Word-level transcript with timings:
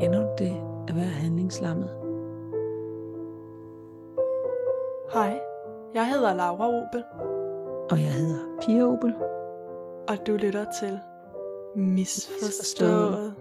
Kender 0.00 0.20
du 0.20 0.44
det 0.44 0.56
at 0.88 0.96
være 0.96 1.04
handlingslammet? 1.04 1.90
Hej, 5.12 5.40
jeg 5.94 6.08
hedder 6.10 6.34
Laura 6.34 6.68
Obel, 6.68 7.04
Og 7.90 8.02
jeg 8.02 8.12
hedder 8.12 8.60
Pia 8.60 8.82
Opel. 8.82 9.14
og 10.08 10.26
du 10.26 10.32
lytter 10.32 10.66
til 10.80 10.98
Misforstået. 11.76 13.34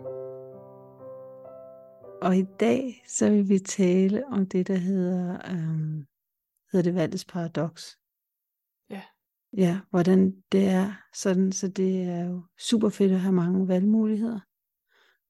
Og 2.22 2.38
i 2.38 2.44
dag 2.60 3.04
så 3.08 3.30
vil 3.30 3.50
vi 3.50 3.60
tale 3.60 4.24
om 4.32 4.46
det, 4.46 4.68
der 4.68 4.76
hedder, 4.78 5.38
øhm, 5.52 6.06
hedder 6.72 6.84
det 6.84 6.96
valgets 6.96 7.26
paradoks. 7.26 8.00
Ja. 9.58 9.80
Hvordan 9.90 10.44
det 10.52 10.66
er 10.66 10.94
sådan, 11.14 11.52
så 11.52 11.68
det 11.68 12.02
er 12.02 12.26
jo 12.26 12.44
super 12.60 12.90
fedt 12.90 13.12
at 13.12 13.20
have 13.20 13.34
mange 13.34 13.68
valgmuligheder. 13.68 14.40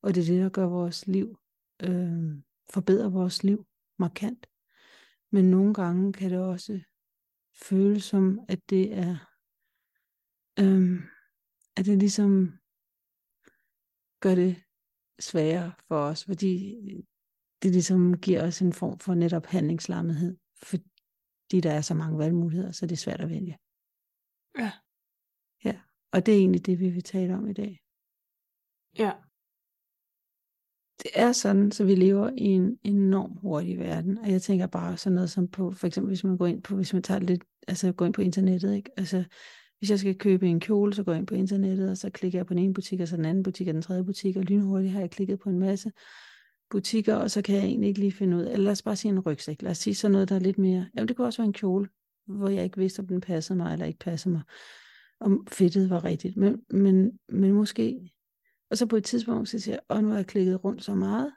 Og 0.01 0.15
det 0.15 0.21
er 0.21 0.33
det, 0.33 0.43
der 0.43 0.49
gør 0.49 0.65
vores 0.65 1.07
liv, 1.07 1.39
øh, 1.83 2.37
forbedrer 2.69 3.09
vores 3.09 3.43
liv 3.43 3.65
markant. 3.99 4.47
Men 5.31 5.51
nogle 5.51 5.73
gange 5.73 6.13
kan 6.13 6.31
det 6.31 6.39
også 6.39 6.79
føles 7.63 8.03
som, 8.03 8.39
at 8.47 8.69
det 8.69 8.93
er, 8.93 9.17
øh, 10.59 11.01
at 11.77 11.85
det 11.85 11.97
ligesom 11.97 12.57
gør 14.19 14.35
det 14.35 14.55
sværere 15.19 15.71
for 15.87 15.97
os, 15.97 16.25
fordi 16.25 16.75
det 17.63 17.71
ligesom 17.71 18.17
giver 18.17 18.47
os 18.47 18.61
en 18.61 18.73
form 18.73 18.99
for 18.99 19.13
netop 19.13 19.45
handlingslammethed, 19.45 20.37
fordi 20.63 21.61
der 21.63 21.71
er 21.71 21.81
så 21.81 21.93
mange 21.93 22.17
valgmuligheder, 22.17 22.71
så 22.71 22.85
det 22.85 22.91
er 22.91 22.97
svært 22.97 23.21
at 23.21 23.29
vælge. 23.29 23.57
Ja. 24.59 24.71
Ja, 25.63 25.79
og 26.11 26.25
det 26.25 26.33
er 26.33 26.37
egentlig 26.37 26.65
det, 26.65 26.79
vi 26.79 26.89
vil 26.89 27.03
tale 27.03 27.33
om 27.35 27.47
i 27.47 27.53
dag. 27.53 27.79
Ja, 28.97 29.11
Det 31.03 31.11
er 31.13 31.31
sådan, 31.31 31.71
så 31.71 31.83
vi 31.83 31.95
lever 31.95 32.29
i 32.37 32.43
en 32.43 32.79
enorm 32.83 33.31
hurtig 33.31 33.79
verden, 33.79 34.17
og 34.17 34.31
jeg 34.31 34.41
tænker 34.41 34.67
bare 34.67 34.97
sådan 34.97 35.15
noget 35.15 35.29
som 35.29 35.47
på, 35.47 35.71
for 35.71 35.87
eksempel 35.87 36.09
hvis 36.09 36.23
man 36.23 36.37
går 36.37 36.47
ind 36.47 36.61
på, 36.61 36.75
hvis 36.75 36.93
man 36.93 37.03
tager 37.03 37.19
lidt, 37.19 37.43
altså 37.67 37.91
går 37.91 38.05
ind 38.05 38.13
på 38.13 38.21
internettet, 38.21 38.75
ikke? 38.75 38.89
Altså, 38.97 39.23
hvis 39.79 39.89
jeg 39.89 39.99
skal 39.99 40.17
købe 40.17 40.47
en 40.47 40.59
kjole, 40.59 40.93
så 40.93 41.03
går 41.03 41.11
jeg 41.11 41.19
ind 41.19 41.27
på 41.27 41.35
internettet, 41.35 41.89
og 41.89 41.97
så 41.97 42.09
klikker 42.09 42.39
jeg 42.39 42.45
på 42.45 42.53
den 42.53 42.63
ene 42.63 42.73
butik, 42.73 42.99
og 42.99 43.07
så 43.07 43.17
den 43.17 43.25
anden 43.25 43.43
butik, 43.43 43.67
og 43.67 43.73
den 43.73 43.81
tredje 43.81 44.03
butik, 44.03 44.37
og 44.37 44.43
lynhurtigt 44.43 44.93
har 44.93 44.99
jeg 44.99 45.11
klikket 45.11 45.39
på 45.39 45.49
en 45.49 45.59
masse 45.59 45.91
butikker, 46.69 47.15
og 47.15 47.31
så 47.31 47.41
kan 47.41 47.55
jeg 47.55 47.63
egentlig 47.63 47.87
ikke 47.87 47.99
lige 47.99 48.11
finde 48.11 48.37
ud 48.37 48.41
af, 48.41 48.63
lad 48.63 48.71
os 48.71 48.81
bare 48.81 48.95
sige 48.95 49.11
en 49.11 49.19
rygsæk, 49.19 49.61
lad 49.61 49.71
os 49.71 49.77
sige 49.77 49.95
sådan 49.95 50.11
noget, 50.11 50.29
der 50.29 50.35
er 50.35 50.39
lidt 50.39 50.57
mere, 50.57 50.89
jamen 50.95 51.07
det 51.07 51.15
kunne 51.15 51.27
også 51.27 51.41
være 51.41 51.47
en 51.47 51.53
kjole, 51.53 51.87
hvor 52.27 52.49
jeg 52.49 52.63
ikke 52.63 52.77
vidste, 52.77 52.99
om 52.99 53.07
den 53.07 53.21
passede 53.21 53.57
mig, 53.57 53.73
eller 53.73 53.85
ikke 53.85 53.99
passede 53.99 54.33
mig, 54.33 54.41
om 55.19 55.47
fedtet 55.47 55.89
var 55.89 56.03
rigtigt, 56.03 56.37
men, 56.37 56.61
men, 56.69 57.19
men 57.29 57.51
måske, 57.51 58.11
og 58.71 58.77
så 58.77 58.85
på 58.85 58.95
et 58.95 59.03
tidspunkt, 59.03 59.49
så 59.49 59.59
siger 59.59 59.75
jeg, 59.75 59.81
og 59.89 60.03
nu 60.03 60.09
har 60.09 60.15
jeg 60.15 60.27
klikket 60.27 60.63
rundt 60.63 60.83
så 60.83 60.95
meget, 60.95 61.31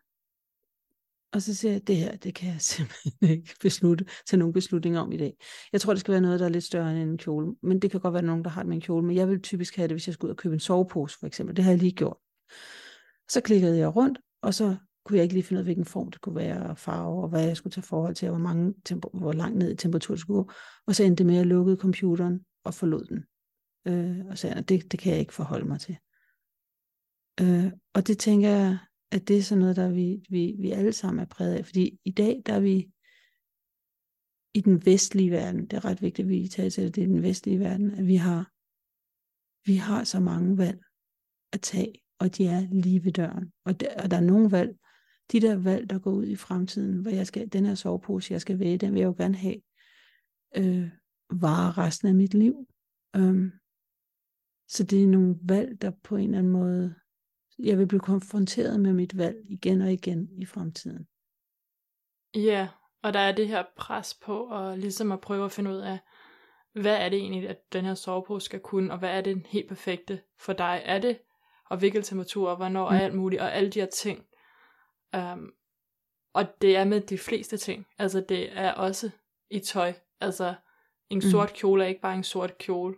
og 1.32 1.42
så 1.42 1.54
siger 1.54 1.72
jeg, 1.72 1.86
det 1.86 1.96
her, 1.96 2.16
det 2.16 2.34
kan 2.34 2.48
jeg 2.48 2.60
simpelthen 2.76 3.30
ikke 3.30 3.54
beslutte, 3.60 4.04
tage 4.26 4.38
nogen 4.38 4.52
beslutninger 4.52 5.00
om 5.00 5.12
i 5.12 5.16
dag. 5.16 5.36
Jeg 5.72 5.80
tror, 5.80 5.92
det 5.92 6.00
skal 6.00 6.12
være 6.12 6.20
noget, 6.20 6.40
der 6.40 6.46
er 6.46 6.50
lidt 6.50 6.64
større 6.64 6.90
end 6.90 7.10
en 7.10 7.18
kjole. 7.18 7.56
Men 7.62 7.82
det 7.82 7.90
kan 7.90 8.00
godt 8.00 8.14
være 8.14 8.22
nogen, 8.22 8.44
der 8.44 8.50
har 8.50 8.62
det 8.62 8.68
med 8.68 8.76
en 8.76 8.80
kjole. 8.80 9.06
Men 9.06 9.16
jeg 9.16 9.28
vil 9.28 9.42
typisk 9.42 9.76
have 9.76 9.88
det, 9.88 9.94
hvis 9.94 10.08
jeg 10.08 10.14
skulle 10.14 10.28
ud 10.28 10.34
og 10.34 10.36
købe 10.36 10.54
en 10.54 10.60
sovepose, 10.60 11.18
for 11.18 11.26
eksempel. 11.26 11.56
Det 11.56 11.64
har 11.64 11.72
jeg 11.72 11.78
lige 11.78 11.92
gjort. 11.92 12.16
Så 13.28 13.40
klikkede 13.40 13.78
jeg 13.78 13.96
rundt, 13.96 14.18
og 14.42 14.54
så 14.54 14.76
kunne 15.08 15.16
jeg 15.16 15.22
ikke 15.22 15.34
lige 15.34 15.44
finde 15.44 15.58
ud 15.58 15.60
af, 15.60 15.66
hvilken 15.66 15.84
form 15.84 16.10
det 16.10 16.20
kunne 16.20 16.34
være, 16.34 16.70
og 16.70 16.78
farve, 16.78 17.22
og 17.22 17.28
hvad 17.28 17.46
jeg 17.46 17.56
skulle 17.56 17.72
tage 17.72 17.82
forhold 17.82 18.14
til, 18.14 18.28
og 18.28 18.34
hvor, 18.34 18.42
mange 18.42 18.74
tempo, 18.84 19.10
hvor 19.14 19.32
langt 19.32 19.58
ned 19.58 19.72
i 19.72 19.76
temperatur 19.76 20.14
det 20.14 20.20
skulle 20.20 20.44
gå. 20.44 20.50
Og 20.86 20.94
så 20.94 21.04
endte 21.04 21.18
det 21.18 21.26
med, 21.26 21.34
at 21.34 21.38
jeg 21.38 21.46
lukkede 21.46 21.76
computeren 21.76 22.44
og 22.64 22.74
forlod 22.74 23.04
den. 23.04 23.24
Øh, 23.88 24.26
og 24.26 24.38
sagde, 24.38 24.56
at 24.56 24.68
det, 24.68 24.92
det 24.92 25.00
kan 25.00 25.12
jeg 25.12 25.20
ikke 25.20 25.34
forholde 25.34 25.68
mig 25.68 25.80
til. 25.80 25.96
Øh, 27.40 27.72
og 27.94 28.06
det 28.06 28.18
tænker 28.18 28.48
jeg, 28.48 28.78
at 29.10 29.28
det 29.28 29.38
er 29.38 29.42
sådan 29.42 29.60
noget, 29.60 29.76
der 29.76 29.88
vi, 29.88 30.22
vi, 30.30 30.54
vi 30.58 30.70
alle 30.70 30.92
sammen 30.92 31.22
er 31.22 31.26
præget 31.26 31.54
af. 31.54 31.66
Fordi 31.66 32.00
i 32.04 32.10
dag, 32.10 32.42
der 32.46 32.52
er 32.52 32.60
vi 32.60 32.90
i 34.54 34.60
den 34.60 34.86
vestlige 34.86 35.30
verden, 35.30 35.66
det 35.66 35.72
er 35.72 35.84
ret 35.84 36.02
vigtigt, 36.02 36.26
at 36.26 36.30
vi 36.30 36.48
tager 36.48 36.70
til 36.70 36.84
det, 36.84 36.94
det 36.94 37.02
er 37.02 37.06
den 37.06 37.22
vestlige 37.22 37.60
verden, 37.60 37.90
at 37.90 38.06
vi 38.06 38.16
har, 38.16 38.50
vi 39.70 39.76
har 39.76 40.04
så 40.04 40.20
mange 40.20 40.58
valg 40.58 40.78
at 41.52 41.60
tage, 41.60 41.92
og 42.18 42.36
de 42.36 42.46
er 42.46 42.60
lige 42.70 43.04
ved 43.04 43.12
døren. 43.12 43.52
Og 43.64 43.80
der, 43.80 44.02
og 44.02 44.10
der 44.10 44.16
er 44.16 44.20
nogle 44.20 44.50
valg, 44.50 44.76
de 45.32 45.40
der 45.40 45.56
valg, 45.56 45.90
der 45.90 45.98
går 45.98 46.10
ud 46.10 46.26
i 46.26 46.36
fremtiden, 46.36 46.98
hvor 46.98 47.10
jeg 47.10 47.26
skal, 47.26 47.52
den 47.52 47.66
her 47.66 47.74
sovepose, 47.74 48.32
jeg 48.32 48.40
skal 48.40 48.58
vælge, 48.58 48.78
den 48.78 48.92
vil 48.92 49.00
jeg 49.00 49.06
jo 49.06 49.14
gerne 49.18 49.36
have, 49.36 49.60
øh, 50.56 50.88
varer 51.30 51.78
resten 51.78 52.08
af 52.08 52.14
mit 52.14 52.34
liv. 52.34 52.66
Um, 53.18 53.52
så 54.68 54.84
det 54.84 55.02
er 55.02 55.06
nogle 55.06 55.36
valg, 55.42 55.82
der 55.82 55.90
på 56.04 56.16
en 56.16 56.24
eller 56.24 56.38
anden 56.38 56.52
måde, 56.52 56.94
jeg 57.58 57.78
vil 57.78 57.86
blive 57.86 58.00
konfronteret 58.00 58.80
med 58.80 58.92
mit 58.92 59.16
valg 59.16 59.36
igen 59.48 59.80
og 59.80 59.92
igen 59.92 60.28
i 60.38 60.44
fremtiden. 60.44 61.08
ja, 62.34 62.68
og 63.02 63.12
der 63.12 63.20
er 63.20 63.32
det 63.32 63.48
her 63.48 63.64
pres 63.76 64.14
på, 64.22 64.44
og 64.44 64.78
ligesom 64.78 65.12
at 65.12 65.20
prøve 65.20 65.44
at 65.44 65.52
finde 65.52 65.70
ud 65.70 65.76
af, 65.76 65.98
hvad 66.72 66.96
er 66.96 67.08
det 67.08 67.18
egentlig, 67.18 67.48
at 67.48 67.72
den 67.72 67.84
her 67.84 67.94
sovepose 67.94 68.44
skal 68.44 68.60
kunne, 68.60 68.92
og 68.92 68.98
hvad 68.98 69.10
er 69.10 69.20
det 69.20 69.46
helt 69.46 69.68
perfekte 69.68 70.20
for 70.40 70.52
dig? 70.52 70.82
Er 70.84 70.98
det, 70.98 71.18
og 71.70 71.78
hvilken 71.78 72.02
temperatur, 72.02 72.50
og 72.50 72.56
hvornår, 72.56 72.90
mm. 72.90 72.96
og 72.96 73.02
alt 73.02 73.14
muligt, 73.14 73.42
og 73.42 73.54
alle 73.54 73.70
de 73.70 73.80
her 73.80 73.86
ting. 73.86 74.24
Um, 75.16 75.52
og 76.34 76.60
det 76.60 76.76
er 76.76 76.84
med 76.84 77.00
de 77.00 77.18
fleste 77.18 77.56
ting. 77.56 77.86
Altså 77.98 78.20
det 78.20 78.58
er 78.58 78.72
også 78.72 79.10
i 79.50 79.58
tøj. 79.58 79.92
Altså 80.20 80.54
en 81.10 81.22
sort 81.22 81.52
kjole 81.52 81.84
er 81.84 81.88
ikke 81.88 82.00
bare 82.00 82.14
en 82.14 82.24
sort 82.24 82.58
kjole. 82.58 82.96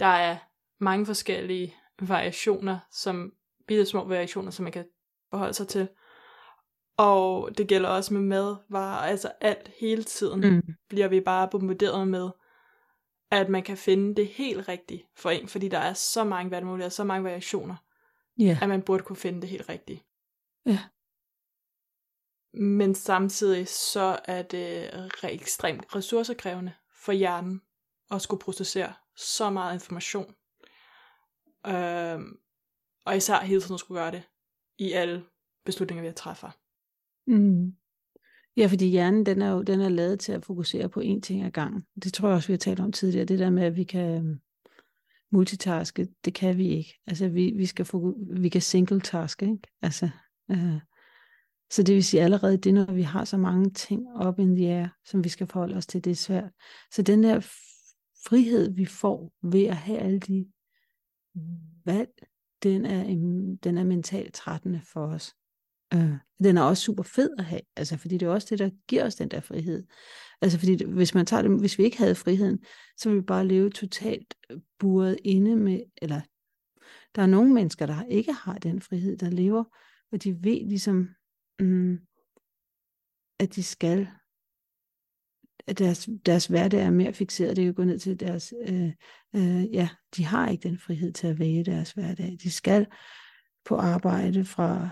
Der 0.00 0.06
er 0.06 0.36
mange 0.80 1.06
forskellige 1.06 1.74
variationer, 2.00 2.78
som 2.90 3.32
bitte 3.66 3.86
små 3.86 4.04
variationer, 4.04 4.50
som 4.50 4.62
man 4.62 4.72
kan 4.72 4.84
forholde 5.30 5.54
sig 5.54 5.68
til. 5.68 5.88
Og 6.96 7.58
det 7.58 7.68
gælder 7.68 7.88
også 7.88 8.14
med 8.14 8.20
madvarer, 8.22 8.96
altså 9.08 9.32
alt 9.40 9.68
hele 9.80 10.02
tiden 10.04 10.40
Mm. 10.40 10.62
bliver 10.88 11.08
vi 11.08 11.20
bare 11.20 11.48
bombarderet 11.48 12.08
med, 12.08 12.30
at 13.30 13.48
man 13.48 13.62
kan 13.62 13.76
finde 13.76 14.14
det 14.14 14.26
helt 14.28 14.68
rigtige 14.68 15.04
for 15.16 15.30
en, 15.30 15.48
fordi 15.48 15.68
der 15.68 15.78
er 15.78 15.92
så 15.92 16.24
mange 16.24 16.50
valgmuligheder, 16.50 16.90
så 16.90 17.04
mange 17.04 17.24
variationer, 17.24 17.76
Ja, 18.38 18.58
at 18.62 18.68
man 18.68 18.82
burde 18.82 19.02
kunne 19.04 19.16
finde 19.16 19.40
det 19.40 19.48
helt 19.48 19.68
rigtige. 19.68 20.02
ja, 20.66 20.78
men 22.54 22.94
samtidig 22.94 23.68
så 23.68 24.18
er 24.24 24.42
det 24.42 24.90
ekstremt 25.24 25.96
ressourcekrævende 25.96 26.72
for 27.04 27.12
hjernen 27.12 27.60
at 28.10 28.22
skulle 28.22 28.40
processere 28.40 28.92
så 29.16 29.50
meget 29.50 29.74
information. 29.74 30.34
Øhm, 31.66 32.36
og 33.04 33.16
især 33.16 33.40
hele 33.40 33.60
tiden 33.60 33.74
at 33.74 33.80
skulle 33.80 34.00
gøre 34.00 34.10
det 34.10 34.22
i 34.78 34.92
alle 34.92 35.24
beslutninger, 35.64 36.04
vi 36.04 36.12
træffer. 36.12 36.50
Mm. 37.26 37.72
Ja, 38.56 38.66
fordi 38.66 38.86
hjernen, 38.86 39.26
den 39.26 39.42
er 39.42 39.50
jo 39.50 39.62
den 39.62 39.80
er 39.80 39.88
lavet 39.88 40.20
til 40.20 40.32
at 40.32 40.44
fokusere 40.44 40.88
på 40.88 41.00
én 41.00 41.20
ting 41.20 41.42
ad 41.42 41.50
gangen. 41.50 41.86
Det 42.02 42.12
tror 42.12 42.28
jeg 42.28 42.36
også, 42.36 42.48
vi 42.48 42.52
har 42.52 42.58
talt 42.58 42.80
om 42.80 42.92
tidligere. 42.92 43.24
Det 43.24 43.38
der 43.38 43.50
med, 43.50 43.62
at 43.62 43.76
vi 43.76 43.84
kan 43.84 44.18
øhm, 44.18 44.40
multitaske, 45.30 46.08
det 46.24 46.34
kan 46.34 46.56
vi 46.58 46.68
ikke. 46.68 47.00
Altså, 47.06 47.28
vi, 47.28 47.52
vi, 47.56 47.66
skal 47.66 47.84
fokus- 47.84 48.40
vi 48.40 48.48
kan 48.48 48.62
single-taske, 48.62 49.46
ikke? 49.46 49.68
Altså, 49.82 50.10
øh, 50.50 50.80
så 51.72 51.82
det 51.82 51.94
vil 51.94 52.04
sige 52.04 52.22
allerede 52.22 52.56
det, 52.56 52.74
når 52.74 52.92
vi 52.92 53.02
har 53.02 53.24
så 53.24 53.36
mange 53.36 53.70
ting 53.70 54.06
op 54.14 54.38
in 54.38 54.56
the 54.56 54.68
air, 54.68 54.88
som 55.04 55.24
vi 55.24 55.28
skal 55.28 55.46
forholde 55.46 55.76
os 55.76 55.86
til, 55.86 56.04
det 56.04 56.10
er 56.10 56.14
svært. 56.14 56.50
Så 56.90 57.02
den 57.02 57.22
der 57.22 57.40
frihed, 58.28 58.74
vi 58.74 58.84
får 58.84 59.32
ved 59.42 59.64
at 59.64 59.76
have 59.76 59.98
alle 59.98 60.18
de 60.18 60.46
valg, 61.84 62.10
den 62.62 62.86
er, 62.86 63.04
den 63.64 63.78
er 63.78 63.84
mentalt 63.84 64.34
trættende 64.34 64.80
for 64.84 65.06
os. 65.06 65.34
Øh, 65.94 66.14
den 66.44 66.56
er 66.56 66.62
også 66.62 66.82
super 66.82 67.02
fed 67.02 67.30
at 67.38 67.44
have, 67.44 67.60
altså 67.76 67.96
fordi 67.96 68.18
det 68.18 68.26
er 68.26 68.30
også 68.30 68.46
det, 68.50 68.58
der 68.58 68.70
giver 68.88 69.04
os 69.04 69.14
den 69.14 69.28
der 69.28 69.40
frihed. 69.40 69.84
Altså 70.40 70.58
fordi 70.58 70.76
det, 70.76 70.86
hvis 70.86 71.14
man 71.14 71.26
tager 71.26 71.42
det, 71.42 71.60
hvis 71.60 71.78
vi 71.78 71.84
ikke 71.84 71.98
havde 71.98 72.14
friheden, 72.14 72.58
så 72.96 73.08
ville 73.08 73.20
vi 73.20 73.26
bare 73.26 73.46
leve 73.46 73.70
totalt 73.70 74.34
buret 74.78 75.18
inde 75.24 75.56
med, 75.56 75.80
eller 76.02 76.20
der 77.14 77.22
er 77.22 77.26
nogle 77.26 77.54
mennesker, 77.54 77.86
der 77.86 78.04
ikke 78.04 78.32
har 78.32 78.58
den 78.58 78.80
frihed, 78.80 79.16
der 79.16 79.30
lever, 79.30 79.64
og 80.12 80.24
de 80.24 80.44
ved 80.44 80.68
ligesom, 80.68 81.08
mm, 81.60 81.98
at 83.38 83.54
de 83.54 83.62
skal, 83.62 84.08
at 85.66 85.78
deres, 85.78 86.08
deres 86.26 86.46
hverdag 86.46 86.80
er 86.80 86.90
mere 86.90 87.12
fixeret, 87.12 87.56
det 87.56 87.64
kan 87.64 87.74
gå 87.74 87.84
ned 87.84 87.98
til 87.98 88.20
deres, 88.20 88.54
øh, 88.68 88.92
øh, 89.36 89.74
ja, 89.74 89.88
de 90.16 90.24
har 90.24 90.48
ikke 90.48 90.68
den 90.68 90.78
frihed 90.78 91.12
til 91.12 91.26
at 91.26 91.38
vælge 91.38 91.64
deres 91.64 91.92
hverdag. 91.92 92.36
De 92.42 92.50
skal 92.50 92.86
på 93.64 93.76
arbejde 93.76 94.44
fra, 94.44 94.88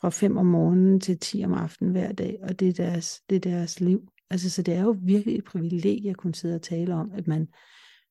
fra 0.00 0.10
5 0.10 0.36
om 0.36 0.46
morgenen 0.46 1.00
til 1.00 1.18
10 1.18 1.44
om 1.44 1.54
aftenen 1.54 1.92
hver 1.92 2.12
dag, 2.12 2.38
og 2.42 2.60
det 2.60 2.68
er 2.68 2.72
deres, 2.72 3.22
det 3.30 3.36
er 3.36 3.40
deres 3.40 3.80
liv. 3.80 4.08
Altså, 4.30 4.50
så 4.50 4.62
det 4.62 4.74
er 4.74 4.82
jo 4.82 4.96
virkelig 5.02 5.38
et 5.38 5.44
privilegie 5.44 6.10
at 6.10 6.16
kunne 6.16 6.34
sidde 6.34 6.54
og 6.54 6.62
tale 6.62 6.94
om, 6.94 7.12
at 7.12 7.26
man 7.26 7.48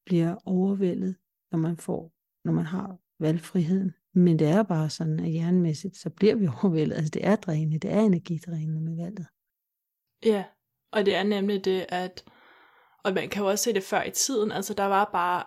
bliver 0.06 0.36
overvældet, 0.46 1.16
når 1.52 1.60
man 1.60 1.78
får, 1.78 2.14
når 2.46 2.52
man 2.52 2.66
har 2.66 2.98
valgfriheden. 3.20 3.94
Men 4.14 4.40
det 4.40 4.48
er 4.48 4.64
bare 4.64 4.90
sådan, 4.90 5.20
at 5.20 5.30
hjernemæssigt, 5.30 5.98
så 5.98 6.10
bliver 6.10 6.36
vi 6.36 6.48
overvældet. 6.64 6.96
Altså, 6.96 7.10
det 7.10 7.28
er 7.28 7.36
drænende, 7.36 7.80
det 7.80 7.92
er 7.92 8.00
energidrænende 8.00 8.82
med 8.82 8.96
valget. 8.96 9.28
Ja, 10.26 10.44
og 10.92 11.06
det 11.06 11.16
er 11.16 11.24
nemlig 11.24 11.66
det, 11.66 11.86
at, 11.90 12.24
og 13.04 13.14
man 13.14 13.30
kan 13.30 13.42
jo 13.42 13.50
også 13.50 13.64
se 13.64 13.74
det 13.74 13.84
før 13.84 14.04
i 14.04 14.12
tiden, 14.12 14.52
altså 14.52 14.74
der 14.74 14.86
var 14.86 15.10
bare 15.14 15.44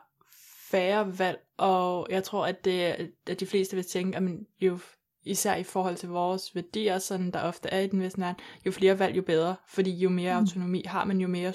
færre 0.71 1.19
valg, 1.19 1.39
og 1.57 2.07
jeg 2.11 2.25
tror, 2.25 2.47
at, 2.47 2.65
det, 2.65 3.11
at 3.27 3.41
de 3.41 3.47
fleste 3.47 3.77
vil 3.77 3.85
tænke, 3.85 4.17
at 4.17 4.23
jo 4.61 4.79
især 5.25 5.55
i 5.55 5.63
forhold 5.63 5.97
til 5.97 6.09
vores 6.09 6.55
værdier, 6.55 6.99
sådan 6.99 7.31
der 7.31 7.43
ofte 7.43 7.69
er 7.69 7.81
i 7.81 7.87
den 7.87 8.01
vestlige 8.01 8.27
verden, 8.27 8.45
jo 8.67 8.73
flere 8.73 8.99
valg, 8.99 9.17
jo 9.17 9.23
bedre. 9.23 9.57
Fordi 9.69 9.91
jo 9.91 10.09
mere 10.09 10.33
mm. 10.33 10.39
autonomi 10.39 10.83
har 10.87 11.05
man, 11.05 11.21
jo 11.21 11.29
mere 11.29 11.53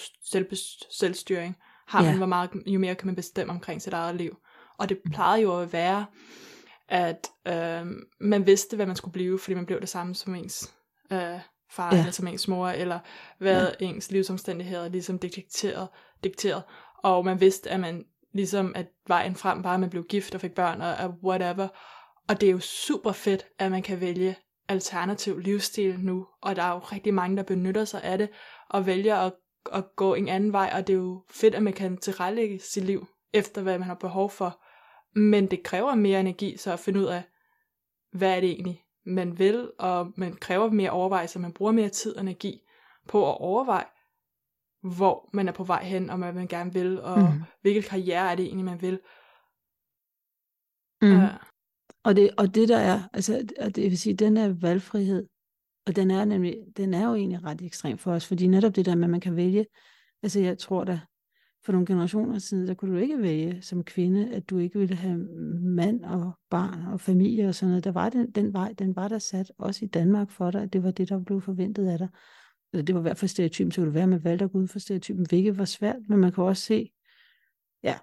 selvstyring 0.90 1.58
har 1.88 2.04
man, 2.04 2.18
hvor 2.18 2.26
meget, 2.26 2.50
jo 2.66 2.80
mere 2.80 2.96
kan 2.96 3.06
man 3.06 3.16
bestemme 3.16 3.54
omkring 3.54 3.82
sit 3.82 3.94
eget 3.94 4.16
liv. 4.16 4.38
Og 4.78 4.90
det 4.90 5.00
plejede 5.14 5.42
jo 5.42 5.60
at 5.60 5.74
være, 5.74 6.06
at 6.88 7.28
øh, 7.48 7.86
man 8.20 8.46
vidste, 8.46 8.76
hvad 8.76 8.86
man 8.86 8.96
skulle 8.96 9.14
blive, 9.14 9.40
fordi 9.40 9.54
man 9.54 9.66
blev 9.66 9.82
det 9.82 9.90
samme 9.90 10.16
som 10.16 10.36
ens 10.36 10.74
øh, 11.12 11.40
far, 11.72 11.94
ja. 11.96 12.00
eller 12.00 12.12
som 12.12 12.28
ens 12.28 12.48
mor, 12.48 12.68
eller 12.68 13.00
hvad 13.40 13.68
ja. 13.80 13.86
ens 13.86 14.12
livsomstændigheder 14.12 14.90
ligesom 14.90 15.20
dikteret, 15.20 15.88
dikteret. 16.24 16.64
Og 17.04 17.26
man 17.26 17.42
vidste, 17.42 17.70
at 17.70 17.80
man 17.80 18.06
ligesom, 18.34 18.74
at 18.76 18.88
vejen 19.08 19.36
frem 19.36 19.64
var, 19.64 19.74
at 19.74 19.80
man 19.80 19.90
blev 19.90 20.04
gift 20.04 20.36
og 20.36 20.42
fik 20.42 20.56
børn, 20.56 20.82
og, 20.82 20.96
og 20.96 21.16
whatever. 21.24 21.68
Og 22.30 22.42
det 22.42 22.48
er 22.48 22.52
jo 22.52 22.60
super 22.60 23.12
fedt, 23.12 23.46
at 23.60 23.72
man 23.72 23.84
kan 23.84 24.02
vælge 24.02 24.36
alternativ 24.70 25.40
livsstil 25.40 26.00
nu, 26.00 26.28
og 26.42 26.56
der 26.56 26.64
er 26.64 26.72
jo 26.72 26.80
rigtig 26.80 27.14
mange, 27.14 27.38
der 27.38 27.44
benytter 27.44 27.86
sig 27.86 28.04
af 28.04 28.18
det, 28.18 28.30
og 28.70 28.86
vælger 28.86 29.16
at, 29.16 29.34
at 29.74 29.84
gå 29.96 30.14
en 30.14 30.28
anden 30.28 30.54
vej, 30.54 30.72
og 30.74 30.88
det 30.88 30.94
er 30.94 30.98
jo 30.98 31.24
fedt, 31.30 31.56
at 31.56 31.64
man 31.64 31.74
kan 31.74 31.98
tilrettelægge 31.98 32.60
sit 32.60 32.84
liv, 32.84 33.08
efter 33.34 33.62
hvad 33.62 33.80
man 33.80 33.88
har 33.88 33.96
behov 33.96 34.30
for. 34.30 34.64
Men 35.18 35.52
det 35.52 35.64
kræver 35.64 35.96
mere 35.96 36.20
energi, 36.20 36.58
så 36.58 36.74
at 36.74 36.80
finde 36.80 37.00
ud 37.00 37.06
af, 37.06 37.24
hvad 38.12 38.36
er 38.36 38.40
det 38.40 38.50
egentlig, 38.50 38.84
man 39.06 39.40
vil, 39.40 39.72
og 39.80 40.14
man 40.16 40.36
kræver 40.36 40.70
mere 40.70 40.90
overvejelse, 40.90 41.40
man 41.40 41.54
bruger 41.54 41.72
mere 41.72 41.90
tid 41.90 42.16
og 42.16 42.22
energi 42.22 42.62
på 43.08 43.30
at 43.30 43.38
overveje, 43.38 43.86
hvor 44.82 45.30
man 45.34 45.48
er 45.48 45.52
på 45.52 45.64
vej 45.64 45.84
hen, 45.84 46.10
og 46.10 46.18
hvad 46.18 46.34
man 46.34 46.48
gerne 46.48 46.74
vil, 46.74 47.02
og 47.02 47.20
mm. 47.20 47.44
hvilken 47.62 47.84
karriere 47.84 48.32
er 48.32 48.36
det 48.36 48.46
egentlig, 48.46 48.66
man 48.66 48.82
vil. 48.82 49.00
Mm. 51.02 51.24
Uh, 51.24 51.30
og, 52.04 52.16
det, 52.16 52.30
og 52.38 52.56
det 52.56 52.70
der 52.70 52.78
er, 52.78 53.02
altså, 53.14 53.48
det 53.76 53.84
vil 53.84 53.98
sige, 53.98 54.16
den 54.16 54.38
er 54.38 54.54
valgfrihed, 54.62 55.28
og 55.88 55.96
den 55.96 56.12
er 56.12 56.26
nemlig, 56.26 56.58
den 56.78 56.94
er 56.94 57.08
jo 57.08 57.16
egentlig 57.16 57.44
ret 57.44 57.62
ekstrem 57.62 57.98
for 57.98 58.12
os, 58.12 58.28
fordi 58.28 58.48
netop 58.48 58.76
det 58.76 58.86
der 58.86 58.96
med, 58.96 59.04
at 59.04 59.10
man 59.10 59.20
kan 59.20 59.36
vælge, 59.36 59.66
altså 60.24 60.40
jeg 60.40 60.58
tror 60.58 60.84
da, 60.84 61.00
for 61.68 61.72
nogle 61.72 61.86
generationer 61.86 62.40
siden, 62.40 62.68
der 62.68 62.74
kunne 62.74 62.94
du 62.94 62.98
ikke 62.98 63.22
vælge 63.22 63.62
som 63.62 63.84
kvinde, 63.84 64.36
at 64.36 64.50
du 64.50 64.58
ikke 64.58 64.80
ville 64.80 64.96
have 64.96 65.18
mand 65.62 66.04
og 66.04 66.32
barn 66.50 66.94
og 66.94 67.02
familie 67.02 67.48
og 67.48 67.56
sådan 67.56 67.70
noget. 67.70 67.84
Der 67.84 67.92
var 67.92 68.10
den, 68.10 68.32
den 68.32 68.54
vej, 68.54 68.74
den 68.80 68.96
var 68.96 69.08
der 69.08 69.20
sat 69.20 69.52
også 69.58 69.86
i 69.86 69.88
Danmark 69.88 70.32
for 70.32 70.52
dig, 70.52 70.62
at 70.62 70.74
det 70.74 70.84
var 70.84 70.92
det, 70.92 71.10
der 71.10 71.20
blev 71.20 71.42
forventet 71.42 71.88
af 71.88 71.98
dig. 71.98 72.08
Eller 72.74 72.86
det 72.86 72.96
var 72.96 73.02
i 73.02 73.08
hvert 73.08 73.18
fald 73.18 73.30
stereotypen, 73.30 73.72
så 73.72 73.82
kunne 73.82 73.86
det 73.86 73.94
være, 73.94 74.04
at 74.04 74.10
man 74.10 74.24
valgte 74.24 74.46
at 74.46 74.52
gå 74.52 74.58
ud 74.58 74.68
for 74.68 74.80
stereotypen, 74.80 75.26
hvilket 75.30 75.58
var 75.58 75.66
svært, 75.66 76.10
men 76.10 76.20
man 76.20 76.32
kan 76.32 76.44
også 76.44 76.64
se, 76.64 76.92
ja, 77.84 77.96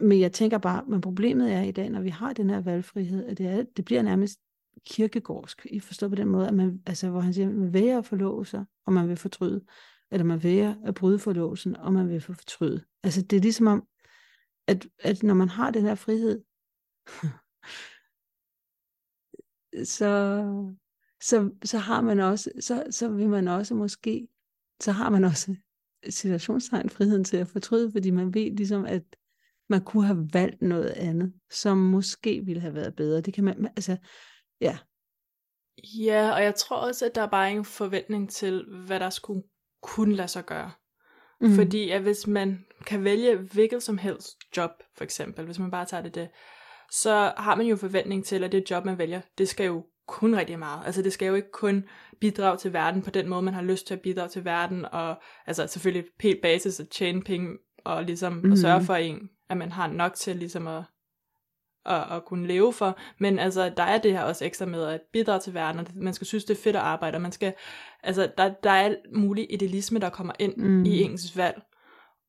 men 0.00 0.20
jeg 0.20 0.32
tænker 0.32 0.58
bare, 0.58 0.84
men 0.88 1.00
problemet 1.00 1.52
er 1.52 1.62
i 1.62 1.70
dag, 1.70 1.90
når 1.90 2.00
vi 2.00 2.08
har 2.10 2.32
den 2.32 2.50
her 2.50 2.60
valgfrihed, 2.60 3.24
at 3.24 3.38
det, 3.38 3.46
er, 3.46 3.64
det 3.76 3.84
bliver 3.84 4.02
nærmest 4.02 4.38
kirkegårdsk, 4.86 5.66
I 5.70 5.80
forstår 5.80 6.08
på 6.08 6.14
den 6.14 6.28
måde, 6.28 6.48
at 6.48 6.54
man, 6.54 6.82
altså, 6.86 7.10
hvor 7.10 7.20
han 7.20 7.34
siger, 7.34 7.48
at 7.48 7.54
man 7.54 7.72
vælger 7.72 7.98
at 7.98 8.06
forlove 8.06 8.46
sig, 8.46 8.64
og 8.86 8.92
man 8.92 9.08
vil 9.08 9.16
fortryde 9.16 9.64
eller 10.10 10.24
man 10.24 10.42
vælger 10.42 10.74
at 10.84 10.94
bryde 10.94 11.18
forlåsen, 11.18 11.76
og 11.76 11.92
man 11.92 12.08
vil 12.08 12.20
få 12.20 12.32
fortryde. 12.32 12.84
Altså 13.02 13.22
det 13.22 13.36
er 13.36 13.40
ligesom 13.40 13.66
om, 13.66 13.86
at, 14.66 14.86
at 14.98 15.22
når 15.22 15.34
man 15.34 15.48
har 15.48 15.70
den 15.70 15.82
her 15.82 15.94
frihed, 15.94 16.42
så, 19.98 20.42
så, 21.22 21.50
så 21.64 21.78
har 21.78 22.00
man 22.00 22.20
også, 22.20 22.50
så, 22.60 22.86
så 22.90 23.08
vil 23.08 23.28
man 23.28 23.48
også 23.48 23.74
måske, 23.74 24.28
så 24.80 24.92
har 24.92 25.10
man 25.10 25.24
også 25.24 25.56
situationstegn 26.08 26.90
friheden 26.90 27.24
til 27.24 27.36
at 27.36 27.48
fortryde, 27.48 27.92
fordi 27.92 28.10
man 28.10 28.34
ved 28.34 28.50
ligesom, 28.50 28.84
at 28.84 29.02
man 29.68 29.84
kunne 29.84 30.06
have 30.06 30.28
valgt 30.32 30.62
noget 30.62 30.90
andet, 30.90 31.32
som 31.50 31.78
måske 31.78 32.44
ville 32.44 32.60
have 32.60 32.74
været 32.74 32.96
bedre. 32.96 33.20
Det 33.20 33.34
kan 33.34 33.44
man, 33.44 33.66
altså, 33.66 33.96
ja. 34.60 34.78
Ja, 35.98 36.32
og 36.32 36.42
jeg 36.42 36.54
tror 36.54 36.76
også, 36.76 37.06
at 37.06 37.14
der 37.14 37.22
er 37.22 37.30
bare 37.30 37.52
en 37.52 37.64
forventning 37.64 38.30
til, 38.30 38.64
hvad 38.86 39.00
der 39.00 39.10
skulle 39.10 39.42
kunne 39.82 40.14
lade 40.14 40.28
sig 40.28 40.46
gøre. 40.46 40.70
Mm. 41.40 41.54
Fordi 41.54 41.90
at 41.90 42.02
hvis 42.02 42.26
man 42.26 42.64
kan 42.86 43.04
vælge 43.04 43.36
hvilket 43.36 43.82
som 43.82 43.98
helst 43.98 44.38
job, 44.56 44.70
for 44.96 45.04
eksempel, 45.04 45.44
hvis 45.44 45.58
man 45.58 45.70
bare 45.70 45.84
tager 45.84 46.02
det 46.02 46.14
det, 46.14 46.28
så 46.90 47.32
har 47.36 47.54
man 47.54 47.66
jo 47.66 47.76
forventning 47.76 48.24
til, 48.24 48.44
at 48.44 48.52
det 48.52 48.70
job, 48.70 48.84
man 48.84 48.98
vælger, 48.98 49.20
det 49.38 49.48
skal 49.48 49.66
jo 49.66 49.84
kun 50.06 50.36
rigtig 50.36 50.58
meget. 50.58 50.86
Altså 50.86 51.02
det 51.02 51.12
skal 51.12 51.26
jo 51.26 51.34
ikke 51.34 51.50
kun 51.52 51.84
bidrage 52.20 52.56
til 52.56 52.72
verden 52.72 53.02
på 53.02 53.10
den 53.10 53.28
måde, 53.28 53.42
man 53.42 53.54
har 53.54 53.62
lyst 53.62 53.86
til 53.86 53.94
at 53.94 54.00
bidrage 54.00 54.28
til 54.28 54.44
verden, 54.44 54.84
og 54.84 55.22
altså 55.46 55.66
selvfølgelig 55.66 56.10
helt 56.20 56.42
basis 56.42 56.80
at 56.80 56.88
tjene 56.88 57.22
penge, 57.22 57.58
og 57.84 58.04
ligesom 58.04 58.32
mm. 58.32 58.52
at 58.52 58.58
sørge 58.58 58.84
for 58.84 58.94
en, 58.94 59.30
at 59.48 59.56
man 59.56 59.72
har 59.72 59.86
nok 59.86 60.14
til 60.14 60.36
ligesom 60.36 60.66
at 60.66 60.82
at, 61.86 62.16
at 62.16 62.24
kunne 62.24 62.46
leve 62.46 62.72
for, 62.72 62.98
men 63.18 63.38
altså, 63.38 63.72
der 63.76 63.82
er 63.82 63.98
det 63.98 64.12
her 64.12 64.22
også 64.22 64.44
ekstra 64.44 64.66
med 64.66 64.84
at 64.84 65.00
bidrage 65.12 65.40
til 65.40 65.54
verden, 65.54 65.80
og 65.80 65.86
man 65.94 66.14
skal 66.14 66.26
synes, 66.26 66.44
det 66.44 66.58
er 66.58 66.62
fedt 66.62 66.76
at 66.76 66.82
arbejde, 66.82 67.16
og 67.16 67.22
man 67.22 67.32
skal, 67.32 67.54
altså, 68.02 68.32
der, 68.38 68.54
der 68.62 68.70
er 68.70 68.94
mulig 69.14 69.52
idealisme, 69.52 69.98
der 69.98 70.10
kommer 70.10 70.32
ind 70.38 70.56
mm. 70.56 70.84
i 70.84 71.02
ens 71.02 71.36
valg, 71.36 71.62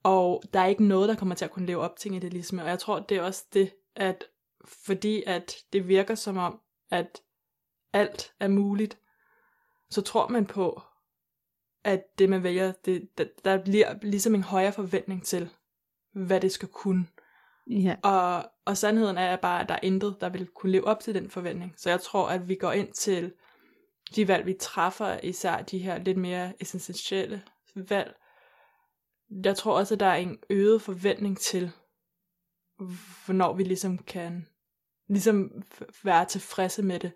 og 0.03 0.43
der 0.53 0.59
er 0.59 0.67
ikke 0.67 0.83
noget, 0.83 1.09
der 1.09 1.15
kommer 1.15 1.35
til 1.35 1.45
at 1.45 1.51
kunne 1.51 1.65
leve 1.65 1.81
op 1.81 1.95
til 1.99 2.11
en 2.11 2.17
idealisme, 2.17 2.63
og 2.63 2.69
jeg 2.69 2.79
tror, 2.79 2.99
det 2.99 3.17
er 3.17 3.21
også 3.21 3.45
det, 3.53 3.71
at 3.95 4.23
fordi 4.85 5.23
at 5.27 5.55
det 5.73 5.87
virker 5.87 6.15
som 6.15 6.37
om, 6.37 6.59
at 6.91 7.21
alt 7.93 8.33
er 8.39 8.47
muligt, 8.47 8.97
så 9.89 10.01
tror 10.01 10.27
man 10.27 10.45
på, 10.45 10.81
at 11.83 12.19
det 12.19 12.29
man 12.29 12.43
vælger, 12.43 12.71
det, 12.85 13.09
der, 13.17 13.25
der 13.45 13.63
bliver 13.63 13.95
ligesom 14.01 14.35
en 14.35 14.43
højere 14.43 14.71
forventning 14.71 15.23
til, 15.23 15.49
hvad 16.13 16.41
det 16.41 16.51
skal 16.51 16.67
kunne. 16.67 17.05
Ja. 17.69 17.95
Og, 18.03 18.51
og 18.69 18.77
sandheden 18.77 19.17
er 19.17 19.35
bare, 19.35 19.61
at 19.61 19.69
der 19.69 19.75
er 19.75 19.79
intet, 19.83 20.17
der 20.21 20.29
vil 20.29 20.47
kunne 20.47 20.71
leve 20.71 20.87
op 20.87 20.99
til 20.99 21.15
den 21.15 21.29
forventning. 21.29 21.73
Så 21.77 21.89
jeg 21.89 22.01
tror, 22.01 22.29
at 22.29 22.47
vi 22.47 22.55
går 22.55 22.71
ind 22.71 22.93
til 22.93 23.33
de 24.15 24.27
valg, 24.27 24.45
vi 24.45 24.53
træffer, 24.59 25.19
især 25.23 25.61
de 25.61 25.79
her 25.79 25.97
lidt 25.97 26.17
mere 26.17 26.53
essentielle 26.59 27.43
valg. 27.75 28.15
Jeg 29.43 29.57
tror 29.57 29.77
også, 29.77 29.93
at 29.93 29.99
der 29.99 30.05
er 30.05 30.15
en 30.15 30.37
øget 30.49 30.81
forventning 30.81 31.37
til, 31.37 31.71
hvornår 33.25 33.53
vi 33.53 33.63
ligesom 33.63 33.97
kan 33.97 34.47
ligesom 35.07 35.63
være 36.03 36.25
tilfredse 36.25 36.83
med 36.83 36.99
det. 36.99 37.11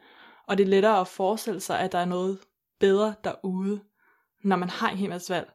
Og 0.48 0.58
det 0.58 0.64
er 0.64 0.68
lettere 0.68 1.00
at 1.00 1.08
forestille 1.08 1.60
sig, 1.60 1.80
at 1.80 1.92
der 1.92 2.00
er 2.00 2.06
noget 2.06 2.40
bedre 2.80 3.16
derude, 3.24 3.84
når 4.44 4.56
man 4.56 4.70
har 4.70 4.90
en 4.90 4.98
hel 4.98 5.10
masse 5.10 5.34
valg, 5.34 5.52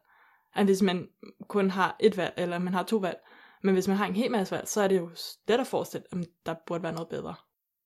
end 0.57 0.67
hvis 0.67 0.81
man 0.81 1.09
kun 1.47 1.69
har 1.69 1.95
et 1.99 2.17
valg, 2.17 2.33
eller 2.37 2.59
man 2.59 2.73
har 2.73 2.83
to 2.83 2.97
valg. 2.97 3.19
Men 3.63 3.73
hvis 3.73 3.87
man 3.87 3.97
har 3.97 4.07
en 4.07 4.15
hel 4.15 4.31
masse 4.31 4.55
valg, 4.55 4.67
så 4.67 4.81
er 4.81 4.87
det 4.87 4.97
jo 4.97 5.09
let 5.47 5.59
at 5.59 5.67
forestille, 5.67 6.05
at 6.11 6.27
der 6.45 6.55
burde 6.67 6.83
være 6.83 6.93
noget 6.93 7.09
bedre. 7.09 7.35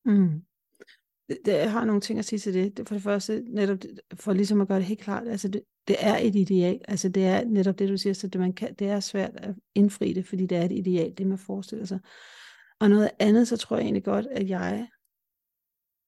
Mm. 0.06 0.42
Det, 1.30 1.48
jeg 1.48 1.72
har 1.72 1.86
nogle 1.86 2.02
ting 2.02 2.20
at 2.20 2.26
sige 2.26 2.40
til 2.40 2.54
det. 2.54 2.88
For 2.88 2.96
det 2.96 3.04
første, 3.04 3.44
netop 3.48 3.78
for 4.14 4.34
ligesom 4.34 4.62
at 4.62 4.68
gøre 4.68 4.78
det 4.78 4.86
helt 4.86 5.00
klart, 5.00 5.28
altså 5.28 5.48
det, 5.48 5.62
det 5.88 5.96
er 6.00 6.18
et 6.18 6.36
ideal. 6.36 6.82
Altså 6.88 7.10
det 7.10 7.26
er 7.26 7.46
netop 7.46 7.80
det, 7.80 7.90
du 7.90 7.98
siger, 7.98 8.14
så 8.14 8.28
det, 8.28 8.42
man 8.42 8.54
kan, 8.54 8.74
det 8.74 8.88
er 8.88 9.00
svært 9.00 9.32
at 9.36 9.56
indfri 9.76 10.14
det, 10.14 10.28
fordi 10.28 10.46
det 10.46 10.58
er 10.58 10.64
et 10.64 10.72
ideal, 10.72 11.14
det 11.18 11.28
man 11.28 11.38
forestiller 11.38 11.86
sig. 11.86 12.00
Og 12.80 12.90
noget 12.90 13.10
andet, 13.20 13.48
så 13.48 13.58
tror 13.58 13.76
jeg 13.76 13.84
egentlig 13.84 14.04
godt, 14.04 14.28
at 14.32 14.50
jeg 14.50 14.88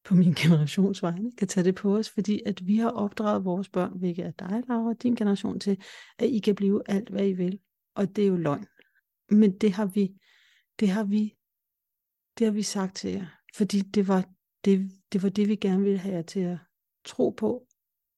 på 0.05 0.15
min 0.15 0.33
generations 0.41 1.03
vegne 1.03 1.31
kan 1.31 1.47
tage 1.47 1.63
det 1.63 1.75
på 1.75 1.97
os, 1.97 2.09
fordi 2.09 2.41
at 2.45 2.67
vi 2.67 2.77
har 2.77 2.89
opdraget 2.89 3.45
vores 3.45 3.69
børn, 3.69 3.99
hvilket 3.99 4.25
er 4.25 4.31
dig, 4.31 4.63
Laura, 4.67 4.93
din 4.93 5.15
generation 5.15 5.59
til, 5.59 5.77
at 6.19 6.29
I 6.29 6.39
kan 6.39 6.55
blive 6.55 6.81
alt, 6.85 7.09
hvad 7.09 7.27
I 7.27 7.33
vil. 7.33 7.59
Og 7.95 8.15
det 8.15 8.23
er 8.23 8.27
jo 8.27 8.35
løgn. 8.35 8.65
Men 9.29 9.57
det 9.57 9.71
har 9.71 9.85
vi, 9.85 10.15
det 10.79 10.89
har 10.89 11.03
vi, 11.03 11.37
det 12.39 12.45
har 12.45 12.51
vi 12.51 12.63
sagt 12.63 12.95
til 12.95 13.11
jer, 13.11 13.27
fordi 13.55 13.79
det 13.79 14.07
var 14.07 14.29
det, 14.65 14.91
det 15.13 15.23
var 15.23 15.29
det, 15.29 15.47
vi 15.47 15.55
gerne 15.55 15.83
ville 15.83 15.97
have 15.97 16.15
jer 16.15 16.21
til 16.21 16.39
at 16.39 16.57
tro 17.05 17.29
på, 17.29 17.67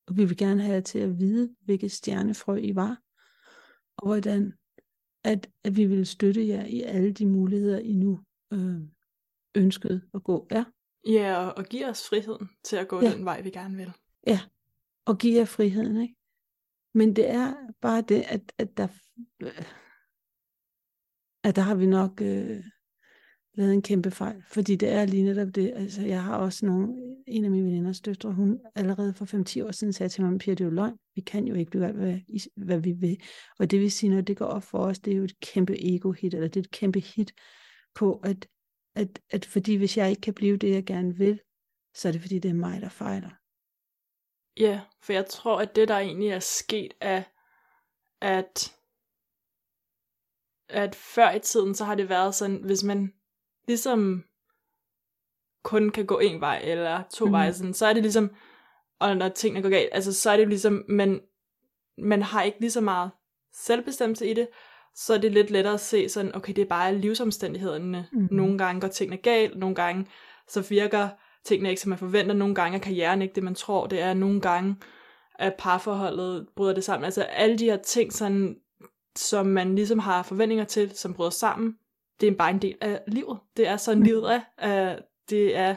og 0.07 0.17
vi 0.17 0.25
vil 0.25 0.37
gerne 0.37 0.61
have 0.61 0.73
jer 0.73 0.81
til 0.81 0.99
at 0.99 1.19
vide, 1.19 1.55
hvilket 1.61 1.91
stjernefrø 1.91 2.55
I 2.55 2.75
var, 2.75 3.01
og 3.97 4.07
hvordan 4.07 4.53
at, 5.23 5.49
at 5.63 5.77
vi 5.77 5.85
vil 5.85 6.05
støtte 6.05 6.47
jer 6.47 6.65
i 6.65 6.81
alle 6.81 7.11
de 7.11 7.25
muligheder, 7.25 7.79
I 7.79 7.93
nu 7.93 8.19
øh, 8.53 8.81
ønskede 9.55 10.01
at 10.13 10.23
gå. 10.23 10.47
Ja, 10.51 10.65
ja 11.07 11.37
og, 11.37 11.57
og 11.57 11.65
give 11.65 11.85
os 11.89 12.09
friheden 12.09 12.49
til 12.63 12.75
at 12.75 12.87
gå 12.87 13.01
ja. 13.01 13.13
den 13.13 13.25
vej, 13.25 13.41
vi 13.41 13.49
gerne 13.49 13.77
vil. 13.77 13.91
Ja, 14.27 14.39
og 15.05 15.17
give 15.17 15.37
jer 15.37 15.45
friheden, 15.45 16.01
ikke? 16.01 16.15
Men 16.93 17.15
det 17.15 17.29
er 17.29 17.53
bare 17.81 18.01
det, 18.01 18.23
at, 18.27 18.53
at 18.57 18.77
der... 18.77 18.87
Øh, 19.41 19.63
at 21.43 21.55
der 21.55 21.61
har 21.61 21.75
vi 21.75 21.85
nok 21.85 22.21
øh, 22.21 22.63
lavet 23.53 23.73
en 23.73 23.81
kæmpe 23.81 24.11
fejl, 24.11 24.43
fordi 24.47 24.75
det 24.75 24.89
er 24.89 25.05
lige 25.05 25.23
netop 25.23 25.55
det, 25.55 25.73
altså 25.75 26.01
jeg 26.01 26.23
har 26.23 26.37
også 26.37 26.65
nogle, 26.65 26.93
en 27.27 27.45
af 27.45 27.51
mine 27.51 27.65
veninders 27.65 28.01
døtre, 28.01 28.33
hun 28.33 28.59
allerede 28.75 29.13
for 29.13 29.25
5-10 29.25 29.67
år 29.67 29.71
siden 29.71 29.93
sagde 29.93 30.09
til 30.09 30.23
mig, 30.23 30.39
Pia, 30.39 30.53
det 30.53 30.61
er 30.61 30.65
jo 30.65 30.71
løgn, 30.71 30.97
vi 31.15 31.21
kan 31.21 31.47
jo 31.47 31.55
ikke 31.55 31.71
blive 31.71 31.91
hvad, 31.91 32.19
hvad 32.55 32.77
vi 32.77 32.91
vil, 32.91 33.21
og 33.59 33.71
det 33.71 33.79
vil 33.79 33.91
sige, 33.91 34.09
når 34.09 34.21
det 34.21 34.37
går 34.37 34.45
op 34.45 34.63
for 34.63 34.79
os, 34.79 34.99
det 34.99 35.13
er 35.13 35.17
jo 35.17 35.23
et 35.23 35.39
kæmpe 35.39 35.75
ego-hit, 35.95 36.33
eller 36.33 36.47
det 36.47 36.59
er 36.59 36.63
et 36.63 36.71
kæmpe 36.71 36.99
hit 36.99 37.33
på, 37.95 38.21
at, 38.23 38.47
at, 38.95 39.19
at 39.29 39.45
fordi 39.45 39.75
hvis 39.75 39.97
jeg 39.97 40.09
ikke 40.09 40.21
kan 40.21 40.33
blive 40.33 40.57
det, 40.57 40.71
jeg 40.71 40.85
gerne 40.85 41.15
vil, 41.17 41.39
så 41.95 42.07
er 42.07 42.11
det 42.11 42.21
fordi, 42.21 42.39
det 42.39 42.49
er 42.49 42.53
mig, 42.53 42.81
der 42.81 42.89
fejler. 42.89 43.29
Ja, 44.59 44.81
for 45.03 45.13
jeg 45.13 45.25
tror, 45.25 45.61
at 45.61 45.75
det, 45.75 45.87
der 45.87 45.97
egentlig 45.97 46.29
er 46.29 46.39
sket, 46.39 46.93
er, 47.01 47.23
at 48.21 48.76
at 50.69 50.95
før 50.95 51.31
i 51.31 51.39
tiden, 51.39 51.75
så 51.75 51.85
har 51.85 51.95
det 51.95 52.09
været 52.09 52.35
sådan, 52.35 52.61
hvis 52.63 52.83
man 52.83 53.13
ligesom 53.67 54.23
kun 55.63 55.89
kan 55.89 56.05
gå 56.05 56.19
en 56.19 56.41
vej, 56.41 56.61
eller 56.63 57.03
to 57.13 57.25
mm. 57.25 57.31
veje, 57.31 57.53
sådan, 57.53 57.73
så 57.73 57.85
er 57.85 57.93
det 57.93 58.03
ligesom, 58.03 58.31
og 58.99 59.17
når 59.17 59.29
tingene 59.29 59.61
går 59.61 59.69
galt, 59.69 59.89
altså 59.91 60.13
så 60.13 60.29
er 60.31 60.37
det 60.37 60.47
ligesom, 60.47 60.85
man, 60.89 61.21
man 61.97 62.21
har 62.21 62.43
ikke 62.43 62.59
lige 62.59 62.71
så 62.71 62.81
meget 62.81 63.11
selvbestemmelse 63.53 64.27
i 64.27 64.33
det, 64.33 64.47
så 64.95 65.13
er 65.13 65.17
det 65.17 65.31
lidt 65.31 65.51
lettere 65.51 65.73
at 65.73 65.79
se 65.79 66.09
sådan, 66.09 66.35
okay, 66.35 66.53
det 66.53 66.61
er 66.61 66.65
bare 66.65 66.95
livsomstændighederne. 66.95 68.07
Mhm. 68.11 68.27
Nogle 68.31 68.57
gange 68.57 68.81
går 68.81 68.87
tingene 68.87 69.17
galt, 69.17 69.57
nogle 69.57 69.75
gange 69.75 70.07
så 70.47 70.61
virker 70.61 71.09
tingene 71.45 71.69
ikke, 71.69 71.81
som 71.81 71.89
man 71.89 71.97
forventer, 71.97 72.35
nogle 72.35 72.55
gange 72.55 72.77
er 72.77 72.81
karrieren 72.81 73.21
ikke 73.21 73.35
det, 73.35 73.43
man 73.43 73.55
tror, 73.55 73.87
det 73.87 74.01
er, 74.01 74.13
nogle 74.13 74.41
gange 74.41 74.75
at 75.39 75.55
parforholdet 75.57 76.47
bryder 76.55 76.73
det 76.73 76.83
sammen. 76.83 77.05
Altså 77.05 77.21
alle 77.21 77.57
de 77.57 77.65
her 77.65 77.77
ting, 77.77 78.13
sådan, 78.13 78.55
som 79.19 79.45
man 79.45 79.75
ligesom 79.75 79.99
har 79.99 80.23
forventninger 80.23 80.65
til, 80.65 80.91
som 80.97 81.13
bryder 81.13 81.29
sammen, 81.29 81.77
det 82.21 82.27
er 82.27 82.35
bare 82.35 82.49
en 82.49 82.61
del 82.61 82.77
af 82.81 83.03
livet. 83.07 83.39
Det 83.57 83.67
er 83.67 83.77
sådan, 83.77 83.97
Mhm. 83.97 84.05
livet 84.05 84.33
er. 84.33 84.93
Uh, 84.95 85.01
det 85.29 85.55
er, 85.55 85.75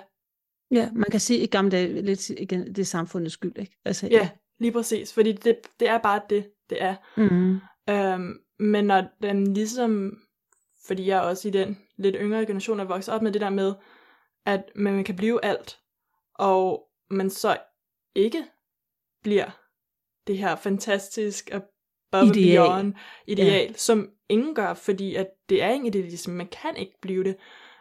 Ja, 0.75 0.90
man 0.92 1.11
kan 1.11 1.20
sige 1.20 1.38
i 1.40 1.47
gamle 1.47 1.70
dage 1.70 2.02
lidt 2.02 2.30
igen, 2.30 2.66
det 2.66 2.78
er 2.78 2.85
samfundets 2.85 3.32
skyld, 3.35 3.59
ikke? 3.59 3.76
Altså, 3.85 4.09
ja, 4.11 4.30
lige 4.59 4.73
præcis, 4.73 5.14
fordi 5.14 5.32
det, 5.32 5.59
det 5.80 5.88
er 5.88 5.99
bare 5.99 6.20
det, 6.30 6.50
det 6.70 6.82
er. 6.82 6.94
Mm. 7.16 7.61
Øhm, 7.94 8.38
men 8.59 8.85
når 8.85 9.04
den 9.23 9.54
ligesom, 9.54 10.18
fordi 10.87 11.06
jeg 11.06 11.16
er 11.18 11.20
også 11.23 11.49
i 11.49 11.50
den 11.50 11.78
lidt 11.97 12.16
yngre 12.20 12.47
generation 12.47 12.80
er 12.80 12.85
vokset 12.85 13.14
op 13.14 13.23
med 13.23 13.32
det 13.32 13.40
der 13.40 13.50
med, 13.50 13.75
at 14.47 14.64
man 14.75 15.04
kan 15.04 15.16
blive 15.16 15.44
alt, 15.44 15.80
og 16.35 16.88
man 17.11 17.30
så 17.30 17.56
ikke 18.14 18.44
bliver 19.23 19.50
det 20.26 20.38
her 20.38 20.56
fantastisk 20.56 21.50
above 22.12 22.26
Ideal. 22.37 22.67
beyond 22.69 22.95
ideal, 23.26 23.67
ja. 23.69 23.73
som 23.76 24.09
ingen 24.29 24.55
gør, 24.55 24.75
fordi 24.75 25.14
at 25.14 25.26
det 25.49 25.62
er 25.62 25.71
en 25.71 25.87
idealisme, 25.87 26.35
man 26.35 26.47
kan 26.62 26.76
ikke 26.76 26.99
blive 27.02 27.25
det. 27.25 27.37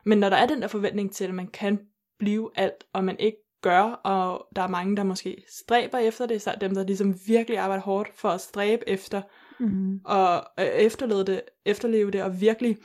Men 0.06 0.18
når 0.18 0.30
der 0.30 0.38
er 0.38 0.46
den 0.48 0.62
der 0.62 0.68
forventning 0.68 1.12
til, 1.14 1.24
at 1.26 1.34
man 1.34 1.48
kan 1.48 1.80
blive 2.20 2.50
alt, 2.56 2.84
og 2.94 3.04
man 3.04 3.20
ikke 3.20 3.38
gør, 3.62 3.82
og 3.84 4.48
der 4.56 4.62
er 4.62 4.68
mange, 4.68 4.98
der 4.98 5.04
måske 5.04 5.44
stræber 5.50 5.98
efter 5.98 6.26
det, 6.26 6.42
så 6.42 6.54
dem, 6.62 6.76
der 6.76 6.84
ligesom 6.84 7.16
virkelig 7.28 7.60
arbejder 7.60 7.84
hårdt 7.84 8.10
for 8.16 8.30
at 8.30 8.42
stræbe 8.42 8.90
efter, 8.90 9.22
Mm. 9.62 10.00
og 10.06 10.44
øh, 10.60 10.66
efterleve 10.66 11.24
det, 11.24 11.42
efterleve 11.66 12.12
det, 12.12 12.24
og 12.24 12.42
virkelig, 12.42 12.78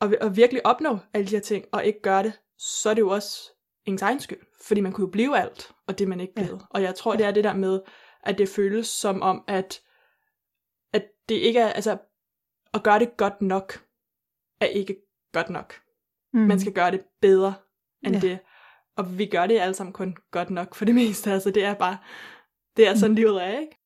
og, 0.00 0.12
og 0.20 0.36
virkelig 0.36 0.66
opnå 0.66 0.98
alle 1.14 1.26
de 1.26 1.34
her 1.36 1.40
ting, 1.40 1.64
og 1.72 1.84
ikke 1.84 2.02
gøre 2.02 2.22
det, 2.22 2.32
så 2.58 2.90
er 2.90 2.94
det 2.94 3.00
jo 3.00 3.08
også 3.08 3.52
ens 3.86 4.02
egen 4.02 4.20
skyld. 4.20 4.38
Fordi 4.66 4.80
man 4.80 4.92
kunne 4.92 5.06
jo 5.06 5.10
blive 5.10 5.38
alt, 5.38 5.70
og 5.86 5.98
det 5.98 6.08
man 6.08 6.20
ikke 6.20 6.32
Ja. 6.36 6.42
blevet. 6.42 6.62
Og 6.70 6.82
jeg 6.82 6.94
tror, 6.94 7.14
det 7.16 7.26
er 7.26 7.30
det 7.30 7.44
der 7.44 7.54
med, 7.54 7.80
at 8.24 8.38
det 8.38 8.48
føles 8.48 8.86
som 8.86 9.22
om, 9.22 9.44
at 9.48 9.80
det 11.28 11.34
ikke 11.34 11.60
er, 11.60 11.68
altså, 11.68 11.98
at 12.74 12.82
gøre 12.82 12.98
det 12.98 13.16
godt 13.16 13.42
nok, 13.42 13.84
er 14.60 14.66
ikke 14.66 14.96
godt 15.32 15.50
nok. 15.50 15.74
Mm. 16.32 16.40
Man 16.40 16.60
skal 16.60 16.72
gøre 16.72 16.90
det 16.90 17.00
bedre 17.20 17.54
end 18.04 18.14
Ja. 18.14 18.20
det. 18.20 18.38
Og 18.96 19.18
vi 19.18 19.26
gør 19.26 19.46
det 19.46 19.58
alle 19.58 19.74
sammen 19.74 19.92
kun 19.92 20.16
godt 20.30 20.50
nok 20.50 20.74
for 20.74 20.84
det 20.84 20.94
meste. 20.94 21.32
Altså 21.32 21.50
det 21.50 21.64
er 21.64 21.74
bare, 21.74 21.98
det 22.76 22.88
er 22.88 22.94
sådan 22.94 23.14
livet 23.16 23.42
er, 23.44 23.58
ikke? 23.60 23.76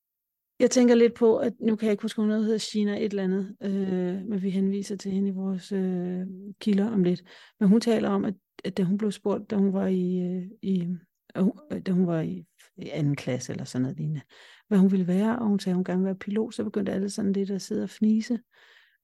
Jeg 0.61 0.71
tænker 0.71 0.95
lidt 0.95 1.15
på, 1.15 1.37
at 1.37 1.53
nu 1.61 1.77
kan 1.77 1.87
jeg 1.87 1.93
ikke 1.93 2.03
huske, 2.03 2.23
om 2.23 2.29
noget 2.29 2.45
hedder 2.45 2.59
China 2.59 2.97
et 2.97 3.05
eller 3.05 3.23
andet, 3.23 3.57
øh, 3.63 4.25
men 4.29 4.43
vi 4.43 4.51
henviser 4.51 4.97
til 4.97 5.11
hende 5.13 5.29
i 5.29 5.33
vores 5.33 5.73
øh, 5.73 6.27
kilder 6.61 6.91
om 6.93 7.03
lidt. 7.03 7.23
Men 7.61 7.69
hun 7.69 7.81
taler 7.81 8.09
om, 8.11 8.25
at, 8.25 8.35
at 8.65 8.77
da 8.77 8.83
hun 8.83 8.99
blev 8.99 9.13
spurgt, 9.13 9.51
da 9.51 9.57
hun 9.57 9.73
var 9.73 9.87
i, 9.87 10.19
øh, 10.19 10.43
i 10.63 10.89
øh, 11.37 11.43
hun- 11.43 11.83
da 11.83 11.93
hun 11.93 12.07
var 12.07 12.21
i, 12.21 12.45
i 12.77 12.89
anden 12.89 13.17
klasse 13.17 13.53
eller 13.53 13.65
sådan 13.65 13.83
noget 13.83 13.97
lignende, 13.97 14.21
hvad 14.69 14.79
hun 14.79 14.91
ville 14.91 15.07
være, 15.07 15.39
og 15.39 15.47
hun 15.47 15.61
sagde, 15.61 15.73
at 15.73 15.77
hun 15.77 15.85
gerne 15.85 15.99
ville 15.99 16.07
være 16.07 16.19
pilot, 16.19 16.55
så 16.55 16.65
begyndte 16.65 16.93
alle 16.93 17.11
sådan 17.11 17.33
lidt 17.33 17.51
at 17.51 17.63
sidde 17.63 17.83
og 17.83 17.91
fnise. 17.91 18.39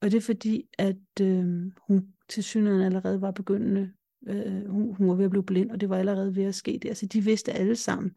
Og 0.03 0.11
det 0.11 0.17
er 0.17 0.21
fordi, 0.21 0.69
at 0.79 1.21
øh, 1.21 1.47
hun 1.89 2.07
til 2.29 2.45
synligheden 2.45 2.85
allerede 2.87 3.21
var 3.21 3.31
begyndende, 3.31 3.93
øh, 4.29 4.71
hun, 4.71 4.95
hun 4.95 5.09
var 5.09 5.15
ved 5.15 5.25
at 5.25 5.31
blive 5.31 5.45
blind, 5.45 5.71
og 5.71 5.81
det 5.81 5.89
var 5.89 5.97
allerede 5.97 6.37
ved 6.37 6.45
at 6.45 6.55
ske 6.55 6.79
det. 6.83 6.89
Altså 6.89 7.07
de 7.07 7.25
vidste 7.25 7.53
alle 7.53 7.77
sammen, 7.77 8.11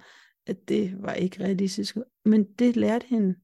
at 0.48 0.70
det 0.70 0.96
var 1.00 1.14
ikke 1.14 1.44
realistisk. 1.44 1.98
Men 2.26 2.44
det 2.60 2.76
lærte 2.76 3.06
hende. 3.08 3.36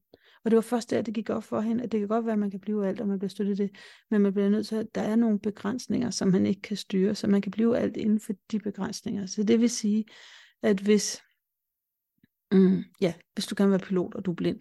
Og 0.44 0.50
det 0.50 0.56
var 0.56 0.60
først 0.62 0.90
der, 0.90 1.02
det 1.02 1.14
gik 1.14 1.30
op 1.30 1.44
for 1.44 1.60
hende, 1.60 1.84
at 1.84 1.92
det 1.92 2.00
kan 2.00 2.08
godt 2.08 2.24
være, 2.24 2.32
at 2.32 2.38
man 2.38 2.50
kan 2.50 2.60
blive 2.60 2.88
alt, 2.88 3.00
og 3.00 3.08
man 3.08 3.18
bliver 3.18 3.28
støttet 3.28 3.58
det, 3.58 3.70
men 4.10 4.22
man 4.22 4.32
bliver 4.32 4.48
nødt 4.48 4.66
til, 4.66 4.76
at 4.76 4.86
der 4.94 5.00
er 5.00 5.16
nogle 5.16 5.38
begrænsninger, 5.38 6.10
som 6.10 6.28
man 6.28 6.46
ikke 6.46 6.62
kan 6.62 6.76
styre, 6.76 7.14
så 7.14 7.26
man 7.26 7.40
kan 7.40 7.52
blive 7.52 7.78
alt 7.78 7.96
inden 7.96 8.20
for 8.20 8.32
de 8.52 8.58
begrænsninger. 8.58 9.26
Så 9.26 9.42
det 9.42 9.60
vil 9.60 9.70
sige, 9.70 10.04
at 10.62 10.80
hvis, 10.80 11.22
mm, 12.52 12.84
ja, 13.00 13.14
hvis 13.34 13.46
du 13.46 13.54
kan 13.54 13.70
være 13.70 13.78
pilot, 13.78 14.14
og 14.14 14.24
du 14.24 14.30
er 14.30 14.34
blind, 14.34 14.60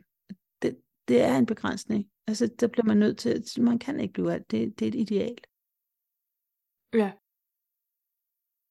det, 0.61 0.81
det 1.07 1.21
er 1.21 1.37
en 1.37 1.45
begrænsning. 1.45 2.11
Altså, 2.27 2.49
der 2.59 2.67
bliver 2.67 2.85
man 2.85 2.97
nødt 2.97 3.17
til, 3.17 3.29
at 3.29 3.57
man 3.57 3.79
kan 3.79 3.99
ikke 3.99 4.13
blive 4.13 4.33
alt. 4.33 4.51
Det, 4.51 4.79
det 4.79 4.85
er 4.85 4.89
et 4.89 4.95
ideal. 4.95 5.37
Ja. 6.93 7.11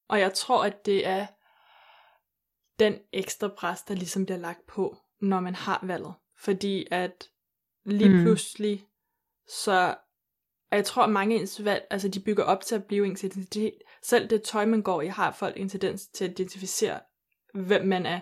Og 0.08 0.20
jeg 0.20 0.34
tror, 0.34 0.64
at 0.64 0.86
det 0.86 1.06
er 1.06 1.26
den 2.78 2.98
ekstra 3.12 3.48
pres, 3.48 3.82
der 3.82 3.94
ligesom 3.94 4.26
bliver 4.26 4.38
lagt 4.38 4.66
på, 4.66 4.96
når 5.20 5.40
man 5.40 5.54
har 5.54 5.86
valget. 5.86 6.14
Fordi 6.38 6.86
at 6.90 7.30
lige 7.84 8.10
Mm. 8.10 8.22
pludselig, 8.22 8.86
så 9.48 9.96
og 10.70 10.76
jeg 10.76 10.84
tror, 10.84 11.02
at 11.02 11.12
mange 11.12 11.36
af 11.36 11.40
ens 11.40 11.64
valg, 11.64 11.86
altså 11.90 12.08
de 12.08 12.20
bygger 12.20 12.44
op 12.44 12.60
til 12.60 12.74
at 12.74 12.84
blive 12.84 13.06
ens 13.06 13.24
identitet. 13.24 13.78
Selv 14.02 14.30
det 14.30 14.42
tøj, 14.42 14.66
man 14.66 14.82
går 14.82 15.02
i, 15.02 15.06
har 15.06 15.32
folk 15.32 15.56
en 15.56 15.68
tendens 15.68 16.08
til 16.08 16.24
at 16.24 16.30
identificere, 16.30 17.00
hvem 17.56 17.86
man 17.86 18.06
er. 18.06 18.20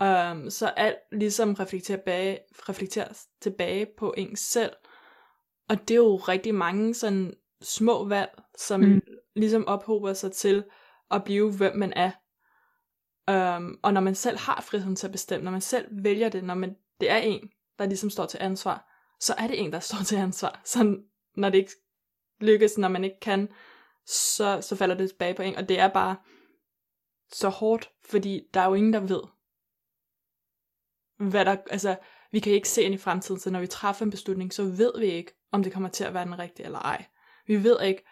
Um, 0.00 0.50
så 0.50 0.66
alt 0.66 0.98
ligesom 1.12 1.54
reflekterer, 1.54 1.98
bage, 2.06 2.38
reflekteres 2.68 3.26
tilbage 3.40 3.86
på 3.98 4.14
ens 4.16 4.40
selv. 4.40 4.72
Og 5.68 5.88
det 5.88 5.94
er 5.94 5.98
jo 5.98 6.16
rigtig 6.16 6.54
mange 6.54 6.94
sådan 6.94 7.34
små 7.62 8.08
valg, 8.08 8.30
som 8.58 8.80
mm. 8.80 9.00
ligesom 9.36 9.66
ophober 9.66 10.12
sig 10.12 10.32
til 10.32 10.64
at 11.10 11.24
blive, 11.24 11.52
hvem 11.52 11.76
man 11.76 11.92
er. 11.96 12.10
Um, 13.30 13.78
og 13.82 13.92
når 13.92 14.00
man 14.00 14.14
selv 14.14 14.38
har 14.38 14.60
friheden 14.60 14.96
til 14.96 15.06
at 15.06 15.12
bestemme, 15.12 15.44
når 15.44 15.50
man 15.50 15.60
selv 15.60 15.86
vælger 15.90 16.28
det, 16.28 16.44
når 16.44 16.54
man, 16.54 16.76
det 17.00 17.10
er 17.10 17.16
en, 17.16 17.50
der 17.78 17.86
ligesom 17.86 18.10
står 18.10 18.26
til 18.26 18.38
ansvar, 18.40 18.86
så 19.20 19.34
er 19.38 19.46
det 19.46 19.60
en, 19.60 19.72
der 19.72 19.80
står 19.90 20.04
til 20.04 20.16
ansvar. 20.16 20.60
Så 20.64 20.96
når 21.36 21.50
det 21.50 21.58
ikke 21.58 21.72
lykkes, 22.40 22.78
når 22.78 22.88
man 22.88 23.04
ikke 23.04 23.20
kan, 23.20 23.48
så, 24.06 24.58
så 24.60 24.76
falder 24.76 24.94
det 24.94 25.08
tilbage 25.10 25.34
på 25.34 25.42
en. 25.42 25.56
Og 25.56 25.68
det 25.68 25.78
er 25.78 25.88
bare 25.88 26.16
så 27.32 27.48
hårdt, 27.48 27.90
fordi 28.04 28.42
der 28.54 28.60
er 28.60 28.66
jo 28.66 28.74
ingen, 28.74 28.92
der 28.92 29.00
ved, 29.00 29.22
hvad 31.18 31.44
der, 31.44 31.56
altså, 31.70 31.96
vi 32.32 32.40
kan 32.40 32.52
ikke 32.52 32.68
se 32.68 32.82
ind 32.82 32.94
i 32.94 32.98
fremtiden, 32.98 33.40
så 33.40 33.50
når 33.50 33.60
vi 33.60 33.66
træffer 33.66 34.04
en 34.04 34.10
beslutning, 34.10 34.52
så 34.52 34.64
ved 34.64 34.92
vi 34.98 35.06
ikke, 35.06 35.32
om 35.52 35.62
det 35.62 35.72
kommer 35.72 35.88
til 35.88 36.04
at 36.04 36.14
være 36.14 36.24
den 36.24 36.38
rigtige 36.38 36.66
eller 36.66 36.78
ej. 36.78 37.04
Vi 37.46 37.64
ved 37.64 37.82
ikke, 37.82 38.02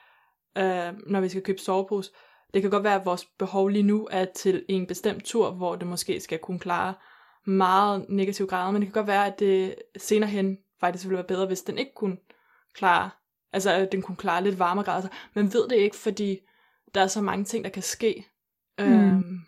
øh, 0.59 0.95
når 1.07 1.21
vi 1.21 1.29
skal 1.29 1.43
købe 1.43 1.59
sovepose, 1.59 2.13
det 2.55 2.63
kan 2.63 2.71
godt 2.71 2.85
være, 2.85 2.95
at 2.95 3.05
vores 3.05 3.25
behov 3.25 3.69
lige 3.69 3.83
nu 3.83 4.09
er 4.11 4.25
til 4.25 4.65
en 4.69 4.87
bestemt 4.87 5.25
tur, 5.25 5.51
hvor 5.51 5.77
det 5.77 5.87
måske 5.87 6.21
skal 6.21 6.39
kunne 6.39 6.59
klare 6.59 6.95
meget 7.45 8.07
negativ 8.09 8.47
grader, 8.47 8.71
men 8.71 8.83
det 8.83 8.89
kan 8.89 9.01
godt 9.01 9.07
være, 9.07 9.27
at 9.27 9.39
det 9.39 9.75
senere 9.97 10.31
hen 10.31 10.59
faktisk 10.81 11.05
ville 11.05 11.17
være 11.17 11.27
bedre, 11.27 11.47
hvis 11.47 11.63
den 11.63 11.79
ikke 11.79 11.95
kunne 11.95 12.17
klare, 12.75 13.11
altså 13.53 13.71
at 13.71 13.93
den 13.93 14.03
kunne 14.03 14.17
klare 14.17 14.45
lidt 14.45 14.59
varme 14.59 14.83
grader. 14.83 15.03
Altså, 15.03 15.19
man 15.35 15.53
ved 15.53 15.69
det 15.69 15.77
ikke, 15.77 15.97
fordi 15.97 16.39
der 16.95 17.01
er 17.01 17.07
så 17.07 17.21
mange 17.21 17.45
ting, 17.45 17.65
der 17.65 17.71
kan 17.71 17.83
ske. 17.83 18.27
Mm. 18.79 18.85
Øhm, 18.85 19.41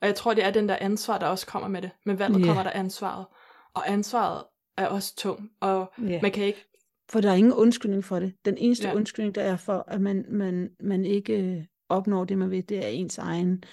og 0.00 0.06
jeg 0.08 0.14
tror, 0.16 0.34
det 0.34 0.44
er 0.44 0.50
den 0.50 0.68
der 0.68 0.76
ansvar, 0.80 1.18
der 1.18 1.26
også 1.26 1.46
kommer 1.46 1.68
med 1.68 1.82
det. 1.82 1.90
Med 2.06 2.14
valget 2.14 2.38
yeah. 2.40 2.46
kommer 2.48 2.62
der 2.62 2.70
ansvaret. 2.70 3.26
Og 3.74 3.90
ansvaret 3.90 4.44
er 4.76 4.86
også 4.86 5.16
tung, 5.16 5.50
og 5.60 5.92
Ja. 5.98 6.18
man 6.22 6.32
kan 6.32 6.44
ikke, 6.44 6.68
For 7.10 7.20
der 7.20 7.30
er 7.30 7.34
ingen 7.34 7.52
undskyldning 7.52 8.04
for 8.04 8.20
det. 8.20 8.34
Den 8.44 8.58
eneste. 8.58 8.88
Ja. 8.88 8.94
undskyldning, 8.94 9.34
der 9.34 9.42
er 9.42 9.56
for, 9.56 9.84
at 9.88 10.00
man, 10.00 10.24
man, 10.28 10.76
man 10.80 11.04
ikke 11.04 11.42
øh, 11.42 11.64
opnår 11.88 12.24
det, 12.24 12.38
man 12.38 12.50
vil, 12.50 12.68
det 12.68 12.84
er 12.84 12.88
ens 12.88 13.18
egen 13.18 13.64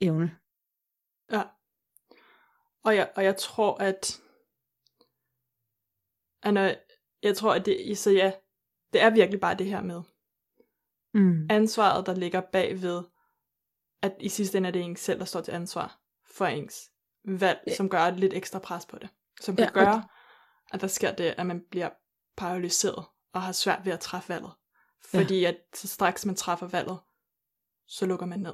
evne. 0.00 0.36
ja. 1.32 1.42
Og 2.84 2.96
jeg, 2.96 3.10
og 3.16 3.24
jeg 3.24 3.36
tror, 3.36 3.82
at, 3.82 4.20
at 6.42 6.54
når, 6.54 6.70
jeg 7.22 7.36
tror, 7.36 7.54
at 7.54 7.66
det, 7.66 7.98
så 7.98 8.10
ja, 8.10 8.32
det 8.92 9.02
er 9.02 9.10
virkelig 9.10 9.40
bare 9.40 9.54
det 9.54 9.66
her 9.66 9.82
med, 9.82 10.02
Mm. 11.16 11.46
ansvaret, 11.50 12.06
der 12.06 12.14
ligger 12.14 12.40
bagved, 12.40 13.02
at 14.04 14.16
i 14.20 14.28
sidste 14.28 14.58
ende 14.58 14.66
er 14.68 14.72
det 14.72 14.82
en 14.82 14.96
selv, 14.96 15.18
der 15.18 15.24
står 15.24 15.40
til 15.40 15.52
ansvar 15.52 16.00
for 16.26 16.46
ens 16.46 16.90
valg, 17.24 17.60
Ja. 17.66 17.74
som 17.74 17.88
gør 17.88 18.10
lidt 18.10 18.34
ekstra 18.34 18.58
pres 18.58 18.86
på 18.86 18.98
det. 18.98 19.08
Som 19.40 19.54
Ja, 19.58 19.70
kan 19.70 19.76
og- 19.76 19.84
gøre, 19.86 20.08
at 20.72 20.80
der 20.80 20.86
sker 20.86 21.12
det, 21.14 21.34
at 21.38 21.46
man 21.46 21.60
bliver 21.70 21.90
paralyseret 22.36 23.04
og 23.32 23.42
har 23.42 23.52
svært 23.52 23.84
ved 23.84 23.92
at 23.92 24.00
træffe 24.00 24.28
valget. 24.28 24.52
Fordi 25.04 25.44
at 25.44 25.56
så 25.74 25.88
straks 25.88 26.26
man 26.26 26.34
træffer 26.34 26.66
valget, 26.66 26.98
så 27.86 28.06
lukker 28.06 28.26
man 28.26 28.40
ned 28.40 28.52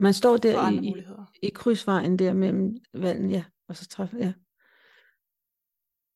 Man 0.00 0.14
står 0.14 0.36
der 0.36 0.70
i, 0.70 0.94
i 1.42 1.50
krydsvejen 1.50 2.18
der 2.18 2.32
mellem 2.32 2.76
valgen, 2.94 3.30
ja, 3.30 3.44
og 3.68 3.76
så 3.76 3.88
træffer, 3.88 4.18
ja. 4.18 4.32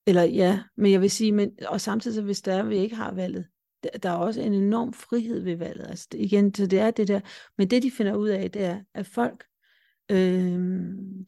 Eller 0.06 0.22
ja, 0.22 0.62
men 0.76 0.92
jeg 0.92 1.00
vil 1.00 1.10
sige, 1.10 1.32
men, 1.32 1.58
og 1.68 1.80
samtidig 1.80 2.14
så 2.14 2.22
hvis 2.22 2.42
der 2.42 2.54
er, 2.54 2.62
vi 2.62 2.76
ikke 2.78 2.96
har 2.96 3.12
valget, 3.14 3.46
der, 4.02 4.10
er 4.10 4.14
også 4.14 4.40
en 4.40 4.52
enorm 4.52 4.92
frihed 4.92 5.40
ved 5.40 5.56
valget. 5.56 5.86
Altså 5.88 6.08
det, 6.12 6.20
igen, 6.20 6.54
så 6.54 6.66
det 6.66 6.78
er 6.78 6.90
det 6.90 7.08
der, 7.08 7.20
men 7.58 7.70
det 7.70 7.82
de 7.82 7.90
finder 7.90 8.14
ud 8.14 8.28
af, 8.28 8.50
det 8.50 8.62
er, 8.62 8.80
at 8.94 9.06
folk 9.06 9.44
Øh, 10.10 10.18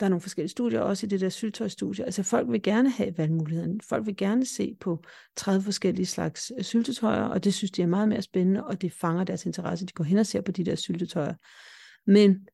der 0.01 0.07
er 0.07 0.09
nogle 0.09 0.21
forskellige 0.21 0.51
studier, 0.51 0.81
også 0.81 1.07
i 1.07 1.09
det 1.09 1.21
der 1.21 1.29
syltøjstudie. 1.29 2.05
Altså 2.05 2.23
folk 2.23 2.51
vil 2.51 2.63
gerne 2.63 2.91
have 2.91 3.19
valgmuligheden. 3.19 3.81
Folk 3.81 4.07
vil 4.07 4.17
gerne 4.17 4.47
se 4.47 4.77
på 4.81 5.03
30 5.37 5.63
forskellige 5.63 6.07
slags 6.07 6.53
øh, 6.59 6.65
syltetøjer, 6.65 7.23
og 7.23 7.45
det 7.45 7.55
synes 7.55 7.71
de 7.71 7.83
er 7.83 7.87
meget 7.87 8.09
mere 8.09 8.23
spændende, 8.23 8.65
og 8.65 8.83
det 8.83 8.93
fanger 8.93 9.25
deres 9.25 9.47
interesse. 9.47 9.87
De 9.87 9.93
går 9.93 10.05
hen 10.05 10.19
og 10.19 10.27
ser 10.27 10.41
på 10.41 10.53
de 10.53 10.65
der 10.65 10.75
syltetøjer. 10.75 11.35
Men 12.07 12.49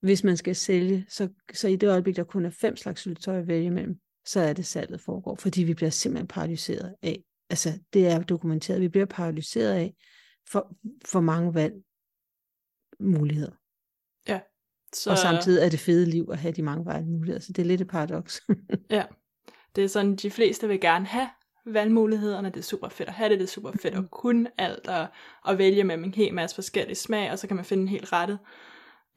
hvis 0.00 0.24
man 0.24 0.36
skal 0.36 0.56
sælge, 0.56 1.06
så, 1.08 1.28
så 1.54 1.68
i 1.68 1.76
det 1.76 1.88
øjeblik, 1.88 2.16
der 2.16 2.24
kun 2.24 2.44
er 2.44 2.50
fem 2.50 2.76
slags 2.76 3.00
syltetøj 3.00 3.38
at 3.38 3.46
vælge 3.46 3.66
imellem, 3.66 3.96
så 4.26 4.40
er 4.40 4.52
det 4.52 4.66
salget 4.66 5.00
foregår, 5.00 5.36
fordi 5.36 5.62
vi 5.62 5.74
bliver 5.74 5.90
simpelthen 5.90 6.26
paralyseret 6.26 6.94
af. 7.02 7.24
Altså, 7.50 7.78
det 7.92 8.06
er 8.06 8.22
dokumenteret. 8.22 8.80
Vi 8.80 8.88
bliver 8.88 9.06
paralyseret 9.06 9.72
af 9.72 9.94
for, 10.50 10.76
for 11.04 11.20
mange 11.20 11.54
valg 11.54 11.74
muligheder. 13.00 13.52
Ja. 14.28 14.40
Så... 14.94 15.10
Og 15.10 15.18
samtidig 15.18 15.64
er 15.64 15.68
det 15.68 15.80
fede 15.80 16.10
liv 16.10 16.28
at 16.32 16.38
have 16.38 16.52
de 16.52 16.62
mange 16.62 16.86
valgmuligheder, 16.86 17.40
så 17.40 17.52
det 17.52 17.62
er 17.62 17.66
lidt 17.66 17.80
et 17.80 17.88
paradoks. 17.88 18.40
ja. 18.90 19.04
Det 19.76 19.84
er 19.84 19.88
sådan, 19.88 20.16
de 20.16 20.30
fleste 20.30 20.68
vil 20.68 20.80
gerne 20.80 21.06
have 21.06 21.28
valgmulighederne, 21.66 22.50
det 22.50 22.56
er 22.56 22.62
super 22.62 22.88
fedt 22.88 23.08
at 23.08 23.14
have 23.14 23.30
det, 23.30 23.38
det 23.38 23.44
er 23.44 23.48
super 23.48 23.72
fedt 23.82 23.94
at 23.94 24.10
kunne 24.10 24.50
alt, 24.58 24.88
og, 24.88 25.06
og 25.44 25.58
vælge 25.58 25.84
med 25.84 25.94
en 25.94 26.14
hel 26.14 26.34
masse 26.34 26.54
forskellige 26.54 26.96
smag, 26.96 27.30
og 27.30 27.38
så 27.38 27.46
kan 27.46 27.56
man 27.56 27.64
finde 27.64 27.82
en 27.82 27.88
helt 27.88 28.12
rettet. 28.12 28.38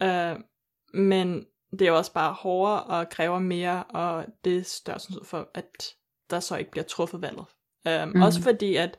Uh, 0.04 0.42
men 0.94 1.46
det 1.72 1.82
er 1.82 1.88
jo 1.88 1.98
også 1.98 2.14
bare 2.14 2.34
hårdere 2.34 2.84
og 2.84 3.10
kræver 3.10 3.40
mere, 3.40 3.84
og 3.84 4.26
det 4.44 4.58
er 4.58 4.64
større 4.64 5.26
for, 5.26 5.52
at 5.54 5.96
der 6.30 6.40
så 6.40 6.58
ikke 6.58 6.72
bliver 6.72 6.86
truffet 6.86 7.22
valget. 7.22 7.46
Um, 8.04 8.10
mm. 8.16 8.22
Også 8.22 8.42
fordi, 8.42 8.76
at 8.76 8.98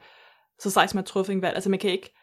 så 0.58 0.70
straks 0.70 0.94
man 0.94 1.04
truffet 1.04 1.32
en 1.32 1.42
valg, 1.42 1.54
altså 1.54 1.70
man 1.70 1.78
kan 1.78 1.90
ikke 1.90 2.14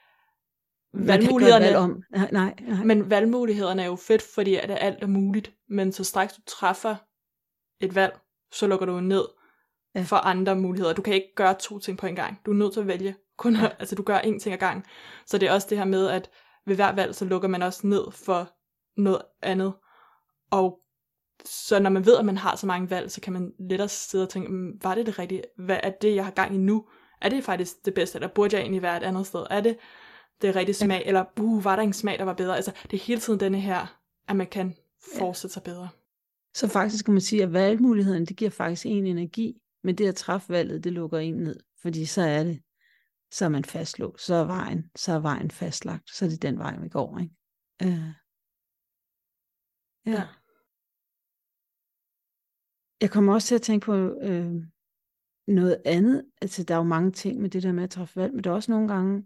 valgmulighederne, 0.93 1.65
valg 1.65 1.77
om. 1.77 2.03
Nej, 2.11 2.29
nej, 2.31 2.53
nej. 2.61 2.83
Men 2.83 3.09
valgmulighederne 3.09 3.81
er 3.81 3.85
jo 3.85 3.95
fedt, 3.95 4.21
fordi 4.21 4.55
at 4.55 4.71
alt 4.81 5.03
er 5.03 5.07
muligt. 5.07 5.51
Men 5.69 5.91
så 5.91 6.03
straks 6.03 6.33
du 6.33 6.41
træffer 6.47 6.95
et 7.79 7.95
valg, 7.95 8.19
så 8.51 8.67
lukker 8.67 8.85
du 8.85 8.99
ned 8.99 9.25
ja. 9.95 10.01
for 10.01 10.15
andre 10.15 10.55
muligheder. 10.55 10.93
Du 10.93 11.01
kan 11.01 11.13
ikke 11.13 11.35
gøre 11.35 11.53
to 11.53 11.79
ting 11.79 11.97
på 11.97 12.07
en 12.07 12.15
gang. 12.15 12.39
Du 12.45 12.51
er 12.51 12.55
nødt 12.55 12.73
til 12.73 12.79
at 12.79 12.87
vælge. 12.87 13.15
Kun, 13.37 13.55
ja. 13.55 13.69
altså 13.79 13.95
du 13.95 14.03
gør 14.03 14.19
én 14.19 14.39
ting 14.39 14.53
ad 14.53 14.57
gang. 14.57 14.85
Så 15.25 15.37
det 15.37 15.49
er 15.49 15.53
også 15.53 15.67
det 15.69 15.77
her 15.77 15.85
med, 15.85 16.07
at 16.07 16.29
ved 16.65 16.75
hver 16.75 16.91
valg, 16.91 17.15
så 17.15 17.25
lukker 17.25 17.47
man 17.47 17.61
også 17.61 17.87
ned 17.87 18.11
for 18.11 18.53
noget 19.01 19.21
andet. 19.41 19.73
Og 20.51 20.79
så 21.45 21.79
når 21.79 21.89
man 21.89 22.05
ved, 22.05 22.17
at 22.17 22.25
man 22.25 22.37
har 22.37 22.55
så 22.55 22.65
mange 22.67 22.89
valg, 22.89 23.11
så 23.11 23.21
kan 23.21 23.33
man 23.33 23.51
lettere 23.59 23.89
sidde 23.89 24.23
og 24.23 24.29
tænke, 24.29 24.49
mm, 24.49 24.79
var 24.83 24.95
det 24.95 25.05
det 25.05 25.19
rigtige? 25.19 25.43
Hvad 25.57 25.79
er 25.83 25.89
det, 25.89 26.15
jeg 26.15 26.25
har 26.25 26.31
gang 26.31 26.55
i 26.55 26.57
nu? 26.57 26.87
Er 27.21 27.29
det 27.29 27.43
faktisk 27.43 27.85
det 27.85 27.93
bedste, 27.93 28.17
eller 28.17 28.27
burde 28.27 28.55
jeg 28.55 28.61
egentlig 28.61 28.81
være 28.81 28.97
et 28.97 29.03
andet 29.03 29.27
sted? 29.27 29.45
Er 29.49 29.61
det 29.61 29.77
det 30.41 30.55
rigtige 30.55 30.75
smag, 30.75 31.01
ja. 31.01 31.07
eller 31.07 31.25
uh, 31.39 31.65
var 31.65 31.75
der 31.75 31.83
en 31.83 31.93
smag, 31.93 32.19
der 32.19 32.25
var 32.25 32.33
bedre? 32.33 32.55
Altså, 32.55 32.71
det 32.91 32.99
er 32.99 33.03
hele 33.03 33.21
tiden 33.21 33.39
denne 33.39 33.59
her, 33.59 33.99
at 34.27 34.35
man 34.35 34.47
kan 34.47 34.75
fortsætte 35.17 35.53
sig 35.53 35.63
bedre. 35.63 35.89
Så 36.53 36.67
faktisk 36.67 37.05
kan 37.05 37.13
man 37.13 37.21
sige, 37.21 37.43
at 37.43 37.53
valgmuligheden, 37.53 38.25
det 38.25 38.37
giver 38.37 38.51
faktisk 38.51 38.85
en 38.85 39.05
energi, 39.05 39.61
men 39.83 39.95
det 39.95 40.07
at 40.07 40.15
træffe 40.15 40.49
valget, 40.49 40.83
det 40.83 40.93
lukker 40.93 41.17
en 41.17 41.35
ned, 41.35 41.59
fordi 41.81 42.05
så 42.05 42.21
er 42.21 42.43
det, 42.43 42.61
så 43.31 43.45
er 43.45 43.49
man 43.49 43.65
fastlåst, 43.65 44.25
så 44.25 44.35
er 44.35 44.45
vejen, 44.45 44.91
så 44.95 45.11
er 45.11 45.19
vejen 45.19 45.51
fastlagt, 45.51 46.09
så 46.09 46.25
er 46.25 46.29
det 46.29 46.41
den 46.41 46.59
vej, 46.59 46.79
vi 46.79 46.89
går, 46.89 47.19
ikke? 47.19 47.35
Uh, 47.85 48.11
ja. 50.05 50.23
Jeg 53.01 53.11
kommer 53.11 53.33
også 53.33 53.47
til 53.47 53.55
at 53.55 53.61
tænke 53.61 53.85
på 53.85 53.95
øh, 54.21 54.53
noget 55.47 55.81
andet. 55.85 56.25
Altså, 56.41 56.63
der 56.63 56.73
er 56.73 56.77
jo 56.77 56.83
mange 56.83 57.11
ting 57.11 57.41
med 57.41 57.49
det 57.49 57.63
der 57.63 57.71
med 57.71 57.83
at 57.83 57.89
træffe 57.89 58.15
valg, 58.15 58.33
men 58.33 58.43
der 58.43 58.49
er 58.49 58.55
også 58.55 58.71
nogle 58.71 58.87
gange, 58.87 59.23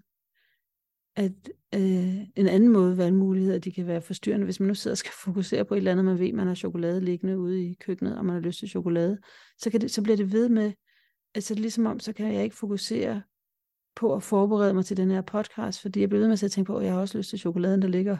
at 1.15 1.49
øh, 1.75 2.17
en 2.35 2.47
anden 2.47 2.69
måde 2.69 2.97
valgmuligheder, 2.97 3.59
de 3.59 3.71
kan 3.71 3.87
være 3.87 4.01
forstyrrende, 4.01 4.45
hvis 4.45 4.59
man 4.59 4.67
nu 4.67 4.75
sidder 4.75 4.93
og 4.93 4.97
skal 4.97 5.11
fokusere 5.23 5.65
på 5.65 5.73
et 5.73 5.77
eller 5.77 5.91
andet, 5.91 6.05
man 6.05 6.19
ved, 6.19 6.33
man 6.33 6.47
har 6.47 6.55
chokolade 6.55 7.01
liggende 7.01 7.39
ude 7.39 7.65
i 7.65 7.73
køkkenet, 7.73 8.17
og 8.17 8.25
man 8.25 8.33
har 8.33 8.41
lyst 8.41 8.59
til 8.59 8.69
chokolade, 8.69 9.17
så, 9.57 9.69
kan 9.69 9.81
det, 9.81 9.91
så 9.91 10.01
bliver 10.01 10.17
det 10.17 10.31
ved 10.31 10.49
med, 10.49 10.73
altså 11.35 11.55
ligesom 11.55 11.85
om, 11.85 11.99
så 11.99 12.13
kan 12.13 12.33
jeg 12.33 12.43
ikke 12.43 12.55
fokusere 12.55 13.21
på 13.95 14.15
at 14.15 14.23
forberede 14.23 14.73
mig 14.73 14.85
til 14.85 14.97
den 14.97 15.11
her 15.11 15.21
podcast, 15.21 15.81
fordi 15.81 15.99
jeg 15.99 16.09
bliver 16.09 16.19
ved 16.19 16.27
med 16.27 16.43
at 16.43 16.51
tænke 16.51 16.67
på, 16.67 16.77
at 16.77 16.85
jeg 16.85 16.93
har 16.93 17.01
også 17.01 17.17
lyst 17.17 17.29
til 17.29 17.39
chokoladen, 17.39 17.81
der 17.81 17.87
ligger 17.87 18.17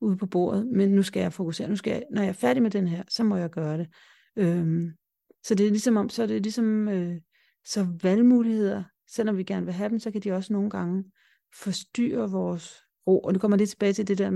ude 0.00 0.16
på 0.16 0.26
bordet, 0.26 0.66
men 0.66 0.88
nu 0.88 1.02
skal 1.02 1.20
jeg 1.20 1.32
fokusere, 1.32 1.68
nu 1.68 1.76
skal 1.76 1.90
jeg, 1.90 2.02
når 2.10 2.22
jeg 2.22 2.28
er 2.28 2.32
færdig 2.32 2.62
med 2.62 2.70
den 2.70 2.88
her, 2.88 3.02
så 3.08 3.24
må 3.24 3.36
jeg 3.36 3.50
gøre 3.50 3.78
det. 3.78 3.88
Øhm, 4.36 4.92
så 5.44 5.54
det 5.54 5.66
er 5.66 5.70
ligesom 5.70 5.96
om, 5.96 6.08
så 6.08 6.22
er 6.22 6.26
det 6.26 6.42
ligesom, 6.42 6.88
øh, 6.88 7.20
så 7.64 7.86
valgmuligheder, 8.02 8.84
selvom 9.08 9.36
vi 9.36 9.42
gerne 9.44 9.66
vil 9.66 9.74
have 9.74 9.88
dem, 9.88 9.98
så 9.98 10.10
kan 10.10 10.20
de 10.20 10.32
også 10.32 10.52
nogle 10.52 10.70
gange 10.70 11.04
forstyrre 11.54 12.30
vores 12.30 12.82
ro. 13.06 13.20
Og 13.20 13.32
nu 13.32 13.38
kommer 13.38 13.56
lidt 13.56 13.70
tilbage 13.70 13.92
til 13.92 14.08
det 14.08 14.18
der, 14.18 14.30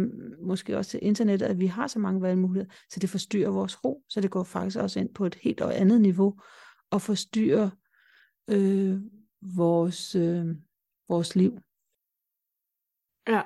måske 0.47 0.77
også 0.77 0.91
til 0.91 1.01
internettet, 1.03 1.47
at 1.47 1.59
vi 1.59 1.67
har 1.67 1.87
så 1.87 1.99
mange 1.99 2.23
valgmuligheder, 2.23 2.75
så 2.91 3.01
det 3.01 3.11
forstyrrer 3.11 3.51
vores 3.51 3.85
ro. 3.85 4.03
Så 4.09 4.21
det 4.21 4.31
går 4.31 4.45
faktisk 4.45 4.79
også 4.79 5.01
ind 5.01 5.15
på 5.15 5.27
et 5.27 5.35
helt 5.35 5.61
og 5.61 5.81
andet 5.81 6.01
niveau, 6.01 6.41
og 6.91 7.03
forstyrrer 7.03 7.71
øh, 8.51 9.01
vores, 9.57 10.15
øh, 10.15 10.47
vores 11.09 11.37
liv. 11.37 11.59
Ja. 13.29 13.43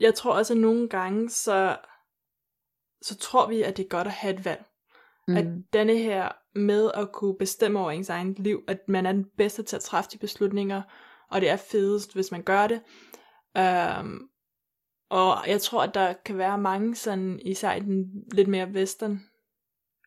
Jeg 0.00 0.14
tror 0.14 0.32
også, 0.32 0.54
at 0.54 0.60
nogle 0.60 0.88
gange, 0.88 1.30
så, 1.30 1.78
så 3.02 3.16
tror 3.16 3.48
vi, 3.48 3.62
at 3.62 3.76
det 3.76 3.84
er 3.84 3.88
godt 3.88 4.06
at 4.06 4.12
have 4.12 4.34
et 4.34 4.44
valg. 4.44 4.64
Mm. 5.28 5.36
At 5.36 5.46
denne 5.72 5.96
her 5.96 6.28
med 6.54 6.90
at 6.94 7.12
kunne 7.12 7.36
bestemme 7.38 7.78
over 7.78 7.90
ens 7.90 8.08
egen 8.08 8.34
liv, 8.34 8.64
at 8.68 8.78
man 8.88 9.06
er 9.06 9.12
den 9.12 9.24
bedste 9.36 9.62
til 9.62 9.76
at 9.76 9.82
træffe 9.82 10.10
de 10.10 10.18
beslutninger, 10.18 10.82
og 11.30 11.40
det 11.40 11.50
er 11.50 11.56
fedest, 11.56 12.14
hvis 12.14 12.30
man 12.30 12.42
gør 12.42 12.66
det. 12.66 12.80
Um, 14.00 14.28
og 15.10 15.48
jeg 15.48 15.60
tror, 15.60 15.82
at 15.82 15.94
der 15.94 16.12
kan 16.12 16.38
være 16.38 16.58
mange, 16.58 16.94
sådan, 16.94 17.40
især 17.44 17.72
i 17.72 17.80
den 17.80 18.24
lidt 18.32 18.48
mere 18.48 18.66
western 18.66 19.22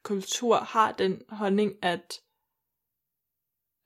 kultur, 0.04 0.56
har 0.56 0.92
den 0.92 1.22
holdning, 1.30 1.74
at, 1.82 2.20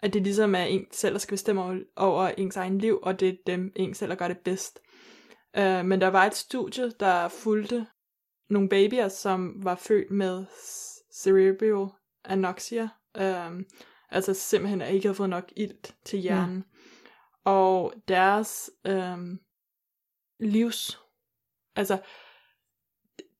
at 0.01 0.13
det 0.13 0.23
ligesom 0.23 0.55
er 0.55 0.63
en 0.63 0.85
selv, 0.91 1.13
der 1.13 1.19
skal 1.19 1.33
bestemme 1.33 1.85
over 1.95 2.27
ens 2.27 2.57
egen 2.57 2.77
liv, 2.77 2.99
og 3.03 3.19
det 3.19 3.29
er 3.29 3.33
dem, 3.47 3.71
en 3.75 3.93
selv, 3.93 4.09
der 4.09 4.15
gør 4.15 4.27
det 4.27 4.37
bedst. 4.37 4.79
Uh, 5.57 5.85
men 5.85 6.01
der 6.01 6.07
var 6.07 6.25
et 6.25 6.35
studie, 6.35 6.91
der 6.99 7.27
fulgte 7.27 7.87
nogle 8.49 8.69
babyer, 8.69 9.07
som 9.07 9.53
var 9.63 9.75
født 9.75 10.11
med 10.11 10.45
cerebral 11.13 11.87
anoxia, 12.25 12.89
um, 13.19 13.65
altså 14.09 14.33
simpelthen 14.33 14.81
ikke 14.81 15.07
havde 15.07 15.15
fået 15.15 15.29
nok 15.29 15.51
ilt 15.55 15.95
til 16.05 16.19
hjernen. 16.19 16.57
Ja 16.57 16.79
og 17.49 17.93
deres 18.07 18.71
øhm, 18.85 19.39
livs, 20.39 20.99
altså 21.75 22.01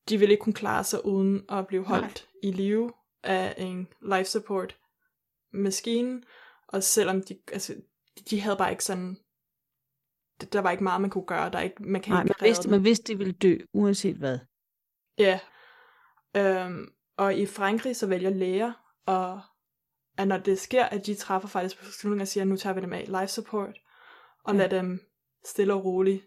de 0.10 0.18
ville 0.18 0.32
ikke 0.32 0.42
kunne 0.42 0.54
klare 0.54 0.84
sig 0.84 1.06
uden 1.06 1.46
at 1.50 1.68
blive 1.68 1.86
holdt 1.86 2.28
Nej. 2.44 2.52
i 2.52 2.52
live 2.52 2.92
af 3.24 3.54
en 3.58 3.88
life 4.02 4.30
support 4.30 4.78
maskine, 5.54 6.22
og 6.68 6.84
selvom 6.84 7.24
de, 7.24 7.40
altså, 7.52 7.76
de 8.30 8.42
havde 8.42 8.58
bare 8.58 8.72
ikke 8.72 8.84
sådan, 8.84 9.18
der 10.54 10.62
var 10.62 10.72
ikke 10.72 10.84
meget, 10.84 11.02
man 11.02 11.10
kunne 11.10 11.26
gøre, 11.26 11.50
der 11.50 11.60
ikke, 11.60 11.84
man 11.84 12.02
kan 12.02 12.14
Nej, 12.14 12.22
ikke 12.24 12.36
man 12.40 12.48
vidste, 12.48 12.70
man 12.70 12.84
vidste, 12.84 13.14
de 13.14 13.18
ville 13.18 13.34
dø, 13.34 13.58
uanset 13.74 14.16
hvad. 14.16 14.40
Ja, 15.20 15.40
øhm, 16.36 16.92
og 17.18 17.36
i 17.36 17.46
Frankrig 17.46 17.96
så 17.96 18.08
vælger 18.08 18.30
læger, 18.30 18.74
og 19.06 19.42
at 20.18 20.28
når 20.28 20.38
det 20.38 20.60
sker, 20.60 20.86
at 20.86 21.06
de 21.06 21.16
træffer 21.16 21.48
faktisk 21.48 21.80
beslutninger 21.80 22.24
og 22.24 22.28
siger, 22.28 22.44
nu 22.44 22.56
tager 22.56 22.74
vi 22.74 22.82
dem 22.82 22.94
af 22.94 23.06
life 23.08 23.28
support, 23.28 23.80
og 24.44 24.54
ja. 24.54 24.60
lade 24.60 24.76
dem 24.76 25.00
stille 25.46 25.74
og 25.74 25.86
roligt 25.86 26.26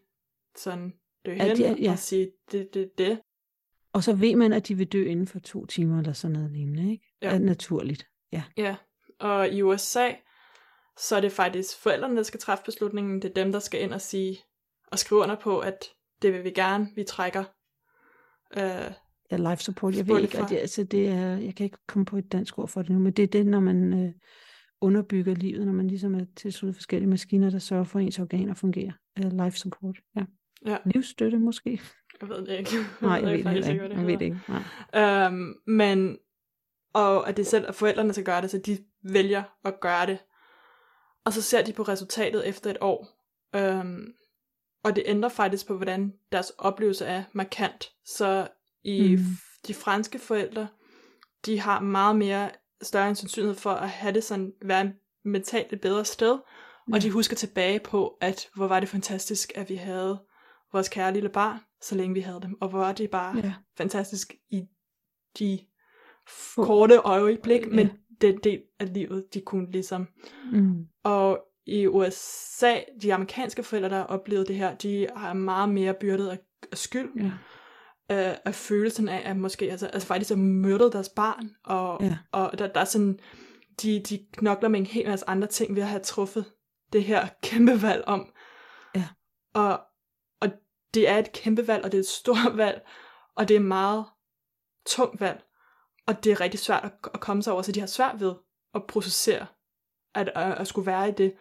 sådan 0.57 0.95
dø 1.27 1.35
hen 1.35 1.57
de, 1.57 1.77
ja. 1.83 1.93
og 1.93 1.99
sige, 1.99 2.33
det, 2.53 2.75
det, 2.75 2.99
det. 2.99 3.21
Og 3.93 4.05
så 4.05 4.13
ved 4.13 4.37
man, 4.37 4.53
at 4.53 4.69
de 4.69 4.75
vil 4.75 4.87
dø 4.87 5.05
inden 5.05 5.29
for 5.29 5.39
to 5.39 5.67
timer 5.67 5.99
eller 5.99 6.13
sådan 6.13 6.33
noget 6.33 6.51
lignende, 6.51 6.93
ikke? 6.93 7.15
Ja. 7.23 7.35
Er 7.35 7.39
naturligt, 7.39 8.07
ja. 8.33 8.43
Ja, 8.57 8.77
og 9.21 9.49
i 9.49 9.63
USA, 9.63 10.11
så 10.97 11.17
er 11.17 11.21
det 11.21 11.33
faktisk 11.33 11.79
forældrene, 11.79 12.17
der 12.17 12.23
skal 12.23 12.41
træffe 12.41 12.65
beslutningen. 12.65 13.23
Det 13.23 13.29
er 13.31 13.35
dem, 13.35 13.53
der 13.53 13.59
skal 13.59 13.83
ind 13.83 13.93
og 13.93 14.01
sige, 14.01 14.39
og 14.87 14.99
skrive 14.99 15.21
under 15.21 15.37
på, 15.37 15.59
at 15.59 15.85
det 16.23 16.33
vil 16.33 16.45
vi 16.45 16.51
gerne, 16.51 16.89
vi 16.95 17.05
trækker. 17.05 17.45
Øh, 18.57 18.93
ja, 19.31 19.37
life 19.51 19.63
support, 19.63 19.97
jeg 19.97 20.09
ved 20.09 20.21
ikke, 20.21 20.39
at 20.39 20.49
det, 20.49 20.57
altså 20.57 20.85
det 20.85 21.09
er, 21.09 21.37
jeg 21.37 21.55
kan 21.55 21.65
ikke 21.65 21.79
komme 21.89 22.05
på 22.05 22.17
et 22.17 22.33
dansk 22.33 22.59
ord 22.59 22.69
for 22.69 22.83
det 22.83 22.91
nu, 22.91 22.99
men 22.99 23.13
det 23.13 23.23
er 23.23 23.27
det, 23.27 23.47
når 23.47 23.61
man, 23.61 23.93
øh, 23.93 24.13
underbygger 24.83 25.35
livet, 25.35 25.67
når 25.67 25.73
man 25.73 25.89
ligesom 25.89 26.15
er 26.15 26.25
tilsluttet 26.37 26.77
forskellige 26.77 27.11
maskiner, 27.11 27.51
der 27.51 27.59
sørger 27.59 27.85
for, 27.85 27.99
at 27.99 28.05
ens 28.05 28.19
organer 28.19 28.55
fungerer. 28.55 28.93
Uh, 29.21 29.45
life 29.45 29.59
support, 29.59 29.97
ja. 30.17 30.25
ja. 30.67 30.77
Livsstøtte 30.85 31.39
måske. 31.39 31.81
Jeg 32.21 32.29
ved 32.29 32.47
det 32.47 32.59
ikke. 32.59 32.71
Nej, 33.03 33.21
jeg, 33.25 33.39
jeg 33.45 33.55
ved 33.55 33.63
det 33.63 33.71
ikke. 33.71 33.83
Jeg 33.83 34.07
ved 34.07 34.19
det 34.19 34.23
ikke. 34.23 34.41
Nej. 34.49 35.27
Øhm, 35.27 35.55
men, 35.67 36.19
og 36.93 37.29
at 37.29 37.37
det 37.37 37.47
selv, 37.47 37.65
at 37.69 37.75
forældrene 37.75 38.13
skal 38.13 38.25
gøre 38.25 38.43
det, 38.43 38.51
så 38.51 38.59
de 38.59 38.79
vælger 39.03 39.43
at 39.65 39.81
gøre 39.81 40.07
det. 40.07 40.19
Og 41.25 41.33
så 41.33 41.43
ser 41.43 41.65
de 41.65 41.73
på 41.73 41.83
resultatet 41.83 42.49
efter 42.49 42.71
et 42.71 42.79
år. 42.81 43.07
Øhm, 43.57 44.13
og 44.83 44.97
det 44.97 45.03
ændrer 45.07 45.29
faktisk 45.29 45.67
på, 45.67 45.77
hvordan 45.77 46.13
deres 46.33 46.51
oplevelse 46.59 47.05
er 47.05 47.25
markant. 47.33 47.93
Så 48.05 48.49
i 48.85 49.17
mm. 49.17 49.23
de 49.67 49.75
franske 49.75 50.19
forældre, 50.19 50.69
de 51.47 51.61
har 51.61 51.81
meget 51.81 52.17
mere 52.17 52.51
større 52.83 53.09
en 53.09 53.15
sandsynlighed 53.15 53.57
for 53.57 53.71
at 53.71 53.89
have 53.91 54.15
det 54.15 54.25
sådan, 54.25 54.53
være 54.63 54.93
mentalt 55.25 55.73
et 55.73 55.81
bedre 55.81 56.05
sted, 56.05 56.39
mm. 56.87 56.93
og 56.93 57.03
de 57.03 57.11
husker 57.11 57.37
tilbage 57.37 57.81
på, 57.81 58.17
at 58.21 58.49
hvor 58.55 58.67
var 58.67 58.81
det 58.81 58.89
fantastisk, 58.89 59.53
at 59.55 59.69
vi 59.69 59.77
havde 59.77 60.21
vores 60.73 60.89
kære 60.89 61.13
lille 61.13 61.29
barn, 61.29 61.59
så 61.83 61.95
længe 61.95 62.15
vi 62.15 62.21
havde 62.21 62.41
dem. 62.43 62.57
Og 62.61 62.69
hvor 62.69 62.79
var 62.79 62.93
det 62.93 63.11
bare 63.11 63.37
Ja. 63.37 63.55
fantastisk 63.77 64.35
i 64.51 64.63
de 65.39 65.59
korte 66.57 66.97
øjeblik, 66.97 67.61
Ja. 67.61 67.67
men 67.67 67.91
den 68.21 68.39
del 68.45 68.63
af 68.81 68.95
livet, 68.95 69.35
de 69.35 69.41
kunne 69.41 69.71
ligesom. 69.71 70.09
Mm. 70.53 70.87
Og 71.03 71.45
i 71.67 71.87
USA, 71.87 72.81
de 73.03 73.15
amerikanske 73.15 73.63
forældre, 73.63 73.89
der 73.89 73.97
har 73.97 74.05
oplevet 74.05 74.49
det 74.49 74.57
her, 74.57 74.75
de 74.75 75.07
har 75.17 75.33
meget 75.33 75.69
mere 75.69 75.95
byrdet 75.95 76.29
af, 76.29 76.39
af 76.73 76.79
skyld, 76.79 77.11
Ja. 77.17 77.31
af, 78.09 78.41
af 78.45 78.55
følelsen 78.55 79.09
af, 79.09 79.23
at 79.31 79.37
måske 79.37 79.71
altså, 79.71 79.87
altså 79.87 80.07
faktisk 80.09 80.31
har 80.31 80.37
myrdet 80.37 80.93
deres 80.93 81.09
barn, 81.09 81.51
og, 81.65 82.03
Ja. 82.03 82.19
og 82.33 82.59
der, 82.59 82.67
der 82.67 82.81
er 82.81 82.85
sådan, 82.85 83.19
de, 83.83 84.03
de 84.09 84.27
knokler 84.33 84.69
med 84.69 84.81
en 84.81 84.87
hel 84.87 85.09
masse 85.09 85.29
andre 85.29 85.49
ting 85.49 85.75
ved 85.77 85.83
at 85.83 85.89
have 85.89 86.03
truffet 86.03 86.45
det 86.93 87.05
her 87.05 87.29
kæmpe 87.43 87.83
valg 87.83 88.05
om. 88.07 88.33
Ja. 88.95 89.09
Og, 89.55 89.81
og 90.41 90.49
det 90.95 91.09
er 91.09 91.19
et 91.19 91.33
kæmpe 91.33 91.67
valg, 91.69 91.85
og 91.85 91.93
det 91.93 91.99
er 91.99 92.03
et 92.03 92.09
stort 92.09 92.57
valg, 92.65 92.87
og 93.37 93.49
det 93.49 93.55
er 93.55 93.61
et 93.61 93.67
meget 93.67 94.05
tungt 94.87 95.21
valg, 95.21 95.43
og 96.07 96.25
det 96.25 96.33
er 96.33 96.41
rigtig 96.41 96.61
svært 96.61 96.85
at, 96.85 96.93
at 97.15 97.21
komme 97.21 97.43
sig 97.43 97.53
over, 97.53 97.63
så 97.63 97.73
de 97.73 97.81
har 97.81 97.87
svært 97.87 98.21
ved 98.21 98.35
at 98.75 98.83
processere, 98.89 99.47
at, 100.15 100.33
at, 100.35 100.59
at 100.59 100.67
skulle 100.67 100.87
være 100.87 101.09
i 101.09 101.13
det. 101.13 101.35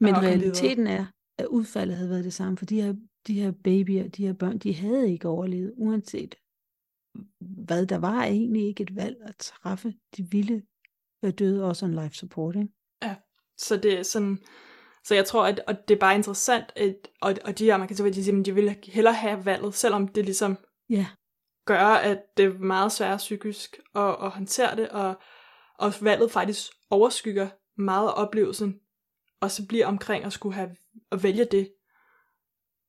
Men 0.00 0.14
og 0.14 0.14
komme 0.14 0.30
realiteten 0.30 0.86
er, 0.86 1.06
at 1.38 1.46
udfaldet 1.46 1.96
havde 1.96 2.10
været 2.10 2.24
det 2.24 2.34
samme, 2.34 2.58
for 2.58 2.66
de 2.66 2.82
her, 2.82 2.94
de 3.26 3.40
her 3.40 3.50
babyer, 3.50 4.08
de 4.08 4.26
her 4.26 4.32
børn, 4.32 4.58
de 4.58 4.74
havde 4.74 5.12
ikke 5.12 5.28
overlevet, 5.28 5.72
uanset 5.76 6.34
hvad 7.40 7.86
der 7.86 7.98
var 7.98 8.24
egentlig 8.24 8.66
ikke 8.66 8.82
et 8.82 8.96
valg 8.96 9.16
at 9.22 9.36
træffe. 9.36 9.94
De 10.16 10.30
ville 10.30 10.62
være 11.22 11.32
døde 11.32 11.64
også 11.64 11.86
on 11.86 11.94
life 11.94 12.14
support, 12.14 12.56
ikke? 12.56 12.68
Så 13.58 13.76
det 13.76 13.98
er 13.98 14.02
sådan, 14.02 14.38
så 15.04 15.14
jeg 15.14 15.24
tror, 15.26 15.46
at 15.46 15.60
og 15.66 15.88
det 15.88 15.94
er 15.94 15.98
bare 15.98 16.14
interessant, 16.14 16.72
at, 16.76 17.08
og, 17.20 17.34
og 17.44 17.58
de 17.58 17.64
her, 17.64 17.76
man 17.76 17.88
kan 17.88 17.96
sige, 17.96 18.10
de, 18.10 18.24
siger, 18.24 18.42
de 18.42 18.54
vil 18.54 18.76
hellere 18.84 19.14
have 19.14 19.44
valget, 19.44 19.74
selvom 19.74 20.08
det 20.08 20.24
ligesom 20.24 20.58
Ja, 20.90 21.06
gør, 21.66 21.84
at 21.84 22.22
det 22.36 22.44
er 22.44 22.58
meget 22.58 22.92
sværere 22.92 23.16
psykisk 23.16 23.80
at, 23.94 24.16
at 24.22 24.30
håndtere 24.30 24.76
det, 24.76 24.88
og, 24.88 25.20
og 25.78 25.92
valget 26.00 26.30
faktisk 26.30 26.72
overskygger 26.90 27.48
meget 27.78 28.08
af 28.08 28.12
oplevelsen, 28.16 28.80
og 29.40 29.50
så 29.50 29.66
bliver 29.66 29.86
omkring 29.86 30.24
at 30.24 30.32
skulle 30.32 30.54
have 30.54 30.76
at 31.12 31.22
vælge 31.22 31.44
det. 31.44 31.72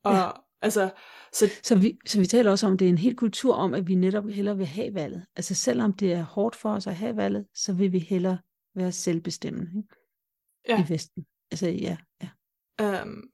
Og 0.04 0.13
Ja. 0.13 0.30
altså, 0.62 0.91
så 1.34 1.45
så 1.63 1.76
vi, 1.78 1.97
så 2.06 2.19
vi 2.19 2.26
taler 2.26 2.52
også 2.52 2.67
om, 2.67 2.78
det 2.78 2.86
er 2.86 2.89
en 2.89 2.97
hel 2.97 3.15
kultur 3.15 3.56
om, 3.56 3.73
at 3.73 3.88
vi 3.88 3.95
netop 3.95 4.26
hellere 4.28 4.58
vil 4.58 4.65
have 4.65 4.93
valget. 4.93 5.26
Altså 5.36 5.56
selvom 5.56 5.93
det 5.93 6.13
er 6.13 6.23
hårdt 6.23 6.56
for 6.56 6.69
os 6.73 6.88
at 6.88 6.95
have 6.95 7.17
valget, 7.17 7.47
så 7.54 7.73
vil 7.73 7.91
vi 7.91 8.00
hellere 8.00 8.39
være 8.76 8.91
selvbestemmende 8.91 9.71
ikke? 9.78 9.95
Ja. 10.69 10.84
i 10.86 10.89
Vesten. 10.89 11.26
Altså 11.52 11.67
ja, 11.69 11.97
ja. 12.21 12.30
Øhm, 12.82 13.30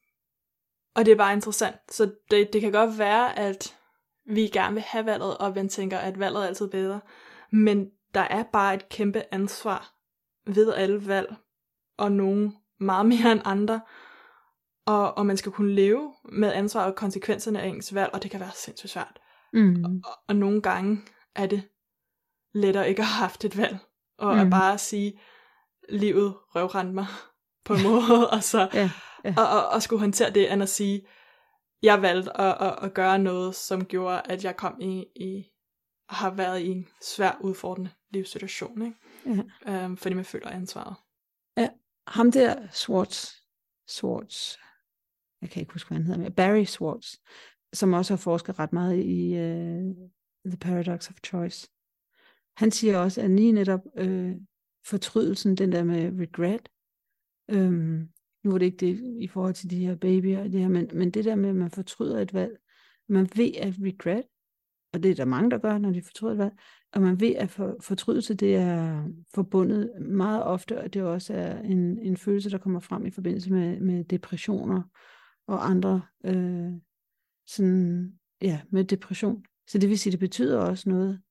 og 0.95 1.05
det 1.05 1.11
er 1.11 1.15
bare 1.15 1.33
interessant. 1.33 1.75
Så 1.91 2.15
det, 2.31 2.53
det 2.53 2.61
kan 2.61 2.71
godt 2.71 2.97
være, 2.99 3.39
at 3.39 3.77
vi 4.25 4.41
gerne 4.41 4.73
vil 4.73 4.83
have 4.83 5.05
valget, 5.05 5.37
og 5.37 5.53
man 5.55 5.69
tænker, 5.69 5.97
at 5.97 6.19
valget 6.19 6.43
er 6.43 6.47
altid 6.47 6.67
bedre. 6.69 7.01
Men 7.51 7.89
der 8.13 8.21
er 8.21 8.43
bare 8.53 8.73
et 8.73 8.89
kæmpe 8.89 9.23
ansvar 9.33 9.92
ved 10.45 10.73
alle 10.73 11.07
valg, 11.07 11.35
og 11.97 12.11
nogen 12.11 12.55
meget 12.79 13.05
mere 13.05 13.31
end 13.31 13.41
andre. 13.45 13.81
Og, 14.85 15.17
og 15.17 15.25
man 15.25 15.37
skal 15.37 15.51
kunne 15.51 15.73
leve 15.73 16.13
med 16.31 16.53
ansvar 16.53 16.85
og 16.85 16.95
konsekvenserne 16.95 17.61
af 17.61 17.67
ens 17.67 17.93
valg, 17.93 18.09
og 18.13 18.23
det 18.23 18.31
kan 18.31 18.39
være 18.39 18.51
sindssygt 18.55 18.91
svært. 18.91 19.19
Mm. 19.53 19.85
Og, 19.85 20.17
og 20.27 20.35
nogle 20.35 20.61
gange 20.61 21.01
er 21.35 21.45
det 21.45 21.63
lettere 22.53 22.89
ikke 22.89 23.01
at 23.01 23.05
have 23.05 23.21
haft 23.21 23.45
et 23.45 23.57
valg, 23.57 23.77
og 24.17 24.35
mm. 24.35 24.39
At 24.39 24.49
bare 24.49 24.77
sige, 24.77 25.19
livet 25.89 26.35
røvrendte 26.55 26.93
mig 26.93 27.05
på 27.65 27.73
en 27.73 27.83
måde, 27.83 28.29
og 28.35 28.43
så 28.43 28.69
Ja, 28.73 28.89
ja. 29.23 29.33
og, 29.37 29.47
og, 29.47 29.67
og 29.67 29.81
skulle 29.81 29.99
håndtere 29.99 30.29
det, 30.29 30.51
end 30.51 30.63
at 30.63 30.69
sige, 30.69 31.07
jeg 31.83 32.01
valgte 32.01 32.37
at, 32.41 32.57
at, 32.67 32.75
at 32.81 32.93
gøre 32.93 33.19
noget, 33.19 33.55
som 33.55 33.85
gjorde, 33.85 34.21
at 34.25 34.43
jeg 34.43 34.57
kom 34.57 34.81
i, 34.81 35.05
i 35.15 35.45
har 36.09 36.29
været 36.29 36.59
i 36.59 36.67
en 36.67 36.87
svær, 37.01 37.37
udfordrende 37.41 37.89
livssituation, 38.09 38.81
ikke? 38.81 38.97
Ja. 39.25 39.43
Øhm, 39.83 39.97
fordi 39.97 40.15
man 40.15 40.25
føler 40.25 40.49
ansvaret. 40.49 40.95
Ja, 41.57 41.69
ham 42.07 42.31
der 42.31 42.67
Swartz, 42.71 43.31
Swartz, 43.87 44.57
jeg 45.41 45.49
kan 45.49 45.59
ikke 45.59 45.73
huske, 45.73 45.87
hvad 45.87 45.97
han 45.97 46.05
hedder, 46.05 46.21
men 46.21 46.33
Barry 46.33 46.63
Swartz, 46.63 47.15
som 47.73 47.93
også 47.93 48.13
har 48.13 48.17
forsket 48.17 48.59
ret 48.59 48.73
meget 48.73 48.97
i 48.97 49.33
uh, 49.33 49.95
The 50.45 50.57
Paradox 50.61 51.09
of 51.09 51.15
Choice. 51.25 51.69
Han 52.57 52.71
siger 52.71 52.97
også, 52.97 53.21
at 53.21 53.29
lige 53.29 53.51
netop 53.51 53.79
øh, 53.97 54.35
fortrydelsen, 54.85 55.57
den 55.57 55.71
der 55.71 55.83
med 55.83 56.19
regret, 56.19 56.69
øhm, 57.49 58.09
nu 58.43 58.53
er 58.53 58.57
det 58.57 58.65
ikke 58.65 58.85
det 58.85 59.17
i 59.21 59.27
forhold 59.27 59.53
til 59.53 59.69
de 59.69 59.85
her 59.85 59.95
babyer, 59.95 60.43
det 60.43 60.59
her, 60.59 60.67
men, 60.67 60.89
men 60.93 61.11
det 61.11 61.25
der 61.25 61.35
med, 61.35 61.49
at 61.49 61.55
man 61.55 61.71
fortryder 61.71 62.21
et 62.21 62.33
valg, 62.33 62.57
man 63.09 63.29
ved 63.35 63.51
at 63.55 63.73
regret, 63.81 64.23
og 64.93 65.03
det 65.03 65.11
er 65.11 65.15
der 65.15 65.25
mange, 65.25 65.51
der 65.51 65.57
gør, 65.57 65.77
når 65.77 65.91
de 65.91 66.01
fortryder 66.01 66.35
valg, 66.35 66.53
og 66.93 67.01
man 67.01 67.19
ved, 67.19 67.35
at 67.35 67.49
for, 67.49 67.75
fortrydelse, 67.81 68.33
det 68.33 68.55
er 68.55 69.03
forbundet 69.33 69.91
meget 70.01 70.43
ofte, 70.43 70.81
og 70.81 70.93
det 70.93 71.03
også 71.03 71.33
er 71.33 71.59
en, 71.59 71.99
en 71.99 72.17
følelse, 72.17 72.49
der 72.49 72.57
kommer 72.57 72.79
frem 72.79 73.05
i 73.05 73.11
forbindelse 73.11 73.51
med, 73.51 73.79
med 73.79 74.03
depressioner 74.03 74.83
og 75.47 75.69
andre, 75.69 76.01
øh, 76.25 76.71
sådan, 77.47 78.19
ja, 78.41 78.61
med 78.69 78.83
depression. 78.83 79.45
Så 79.67 79.77
det 79.77 79.89
vil 79.89 79.99
sige, 79.99 80.11
det 80.11 80.19
betyder 80.19 80.59
også 80.59 80.89
noget, 80.89 81.21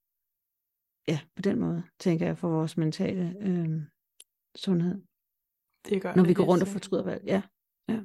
ja, 1.08 1.20
på 1.36 1.42
den 1.42 1.60
måde, 1.60 1.82
tænker 1.98 2.26
jeg, 2.26 2.38
for 2.38 2.48
vores 2.48 2.76
mentale 2.76 3.36
øh, 3.40 3.80
sundhed, 4.56 5.02
Det 5.88 6.02
gør 6.02 6.14
når 6.14 6.22
det 6.22 6.28
vi 6.28 6.34
går 6.34 6.44
rundt 6.44 6.62
og 6.62 6.68
fortryder 6.68 7.04
valg. 7.04 7.24
Ja, 7.26 7.42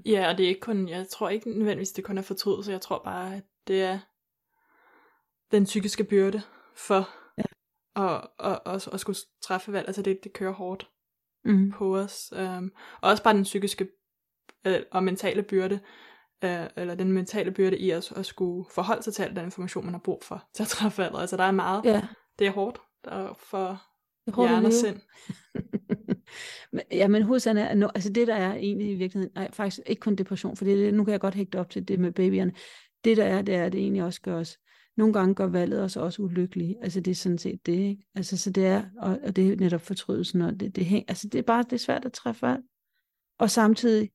Ja, 0.05 0.29
og 0.29 0.37
det 0.37 0.43
er 0.43 0.47
ikke 0.47 0.61
kun, 0.61 0.89
jeg 0.89 1.07
tror 1.07 1.29
ikke 1.29 1.49
nødvendigvis, 1.49 1.91
det 1.91 2.03
kun 2.03 2.17
er 2.17 2.21
fortrydelse, 2.21 2.71
jeg 2.71 2.81
tror 2.81 3.03
bare, 3.03 3.35
at 3.35 3.43
det 3.67 3.81
er 3.81 3.99
den 5.51 5.63
psykiske 5.63 6.03
byrde 6.03 6.41
for 6.75 7.10
Ja. 7.38 7.43
at, 7.95 8.27
at, 8.39 8.60
at, 8.65 8.88
at 8.93 8.99
skulle 8.99 9.17
træffe 9.41 9.71
valg. 9.71 9.88
Altså 9.88 10.01
det, 10.01 10.19
det 10.23 10.33
kører 10.33 10.53
hårdt 10.53 10.89
mm. 11.45 11.71
på 11.71 11.97
os. 11.97 12.33
Um, 12.38 12.71
og 13.01 13.10
også 13.10 13.23
bare 13.23 13.33
den 13.33 13.43
psykiske 13.43 13.88
øh, 14.67 14.79
og 14.91 15.03
mentale 15.03 15.43
byrde, 15.43 15.79
øh, 16.43 16.65
eller 16.75 16.95
den 16.95 17.12
mentale 17.12 17.51
byrde 17.51 17.77
i 17.77 17.89
at, 17.91 18.12
at 18.12 18.25
skulle 18.25 18.65
forholde 18.71 19.03
sig 19.03 19.13
til 19.13 19.23
al 19.23 19.36
den 19.36 19.45
information, 19.45 19.86
man 19.86 19.93
har 19.93 20.01
brug 20.03 20.23
for 20.23 20.43
til 20.53 20.63
at 20.63 20.67
træffe 20.69 21.01
valget. 21.01 21.21
Altså 21.21 21.38
der 21.38 21.43
er 21.43 21.51
meget, 21.51 21.86
ja. 21.86 22.07
det 22.39 22.47
er 22.47 22.51
hårdt 22.51 22.81
der, 23.05 23.33
for 23.33 23.81
er 24.27 24.31
hårdt 24.31 24.49
hjerne 24.49 24.67
og 24.67 24.73
sind. 24.73 25.01
Men- 26.71 26.83
ja, 26.91 27.07
men 27.07 27.23
hovedsagen 27.23 27.57
er, 27.57 27.88
altså 27.88 28.13
det 28.13 28.27
der 28.27 28.36
er 28.36 28.53
egentlig 28.55 28.91
i 28.91 28.95
virkeligheden, 28.95 29.33
nej, 29.36 29.51
faktisk 29.51 29.79
ikke 29.86 29.99
kun 29.99 30.15
depression, 30.15 30.57
for 30.57 30.65
det, 30.65 30.93
nu 30.93 31.03
kan 31.03 31.12
jeg 31.12 31.19
godt 31.19 31.36
hægte 31.36 31.60
op 31.60 31.69
til 31.69 31.88
det 31.88 31.99
med 31.99 32.12
babyerne. 32.12 32.53
Det 33.03 33.17
der 33.17 33.25
er, 33.25 33.41
det 33.41 33.55
er, 33.55 33.65
at 33.65 33.71
det 33.71 33.81
egentlig 33.81 34.03
også 34.03 34.21
gør 34.21 34.36
os, 34.39 34.57
nogle 34.97 35.13
gange 35.13 35.36
gør 35.36 35.47
valget 35.47 35.83
os 35.83 35.97
også 35.97 36.21
ulykkelige. 36.21 36.77
Altså 36.81 36.99
det 36.99 37.12
er 37.12 37.15
sådan 37.15 37.38
set 37.38 37.65
det, 37.65 37.73
ikke? 37.73 38.03
Altså 38.15 38.38
så 38.38 38.49
det 38.49 38.65
er, 38.65 38.83
og, 38.97 39.19
og 39.23 39.36
det 39.36 39.47
er 39.47 39.55
netop 39.55 39.81
fortrydelsen, 39.81 40.41
og 40.41 40.60
det, 40.60 40.75
det 40.75 40.86
hæng, 40.86 41.05
altså 41.07 41.27
det 41.27 41.39
er 41.39 41.43
bare, 41.43 41.63
det 41.63 41.73
er 41.73 41.77
svært 41.77 42.05
at 42.05 42.13
træffe 42.13 42.41
valg. 42.41 42.63
Og 43.39 43.51
samtidig, 43.51 44.12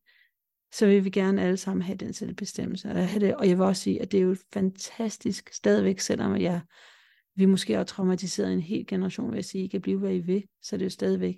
så 0.72 0.86
vil 0.86 1.04
vi 1.04 1.10
gerne 1.10 1.42
alle 1.42 1.56
sammen 1.56 1.82
have 1.82 1.96
den 1.96 2.12
selvbestemmelse. 2.12 2.88
Og, 2.88 3.08
have 3.08 3.26
det, 3.26 3.36
og 3.36 3.48
jeg 3.48 3.58
vil 3.58 3.66
også 3.66 3.82
sige, 3.82 4.02
at 4.02 4.12
det 4.12 4.18
er 4.18 4.24
jo 4.24 4.36
fantastisk 4.52 5.52
stadigvæk, 5.52 6.00
selvom 6.00 6.36
jeg, 6.36 6.60
vi 7.36 7.44
måske 7.46 7.74
har 7.74 7.84
traumatiseret 7.84 8.52
en 8.52 8.60
hel 8.60 8.86
generation 8.86 9.30
ved 9.30 9.38
at 9.38 9.44
sige, 9.44 9.64
I 9.64 9.68
kan 9.68 9.80
blive, 9.80 9.98
hvad 9.98 10.14
I 10.14 10.18
vil, 10.18 10.44
så 10.62 10.76
er 10.76 10.78
det 10.78 10.84
jo 10.84 10.90
stadigvæk 10.90 11.36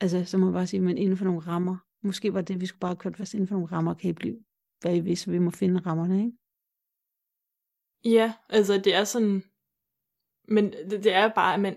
altså, 0.00 0.24
så 0.24 0.38
må 0.38 0.46
jeg 0.46 0.52
bare 0.52 0.66
sige, 0.66 0.80
men 0.80 0.98
inden 0.98 1.16
for 1.16 1.24
nogle 1.24 1.40
rammer. 1.40 1.76
Måske 2.02 2.34
var 2.34 2.40
det, 2.40 2.60
vi 2.60 2.66
skulle 2.66 2.80
bare 2.80 2.96
køre 2.96 3.12
fast 3.12 3.34
inden 3.34 3.48
for 3.48 3.54
nogle 3.54 3.72
rammer, 3.72 3.94
kan 3.94 4.10
I 4.10 4.12
blive, 4.12 4.38
hvad 4.80 4.96
I 4.96 5.00
vil, 5.00 5.16
så 5.16 5.30
vi 5.30 5.38
må 5.38 5.50
finde 5.50 5.80
rammerne, 5.80 6.24
ikke? 6.24 6.38
Ja, 8.04 8.32
altså 8.48 8.78
det 8.78 8.94
er 8.94 9.04
sådan, 9.04 9.42
men 10.48 10.72
det, 10.72 11.04
det 11.04 11.12
er 11.12 11.28
bare, 11.28 11.54
at 11.54 11.60
man, 11.60 11.76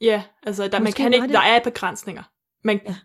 ja, 0.00 0.24
altså 0.42 0.68
der, 0.68 0.80
man 0.80 0.92
kan 0.92 1.14
ikke, 1.14 1.26
det- 1.26 1.34
der 1.34 1.40
er 1.40 1.60
begrænsninger. 1.64 2.22
Man, 2.64 2.80
Ja. 2.86 2.96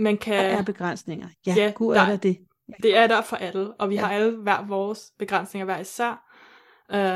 man 0.00 0.18
kan, 0.18 0.34
Der 0.44 0.58
er 0.58 0.62
begrænsninger. 0.62 1.28
Ja, 1.46 1.54
Ja, 1.56 1.72
gud 1.74 1.94
der- 1.94 2.00
er 2.00 2.06
der 2.06 2.16
det. 2.16 2.38
det 2.82 2.96
er 2.96 3.06
der 3.06 3.22
for 3.22 3.36
alle, 3.36 3.74
og 3.74 3.90
vi 3.90 3.94
Ja. 3.94 4.00
har 4.00 4.12
alle 4.12 4.36
hver 4.36 4.62
vores 4.66 5.12
begrænsninger 5.18 5.64
hver 5.64 5.78
især. 5.78 6.26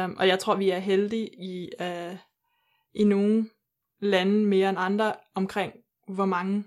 Um, 0.05 0.17
og 0.19 0.29
jeg 0.29 0.39
tror, 0.39 0.55
vi 0.55 0.71
er 0.71 0.79
heldige 0.79 1.29
i, 1.45 1.71
uh, 1.81 2.17
i 2.95 3.05
nogle 3.05 3.51
lande 4.01 4.47
mere 4.47 4.69
end 4.69 4.79
andre 4.79 5.15
omkring, 5.35 5.73
hvor 6.09 6.25
mange 6.27 6.65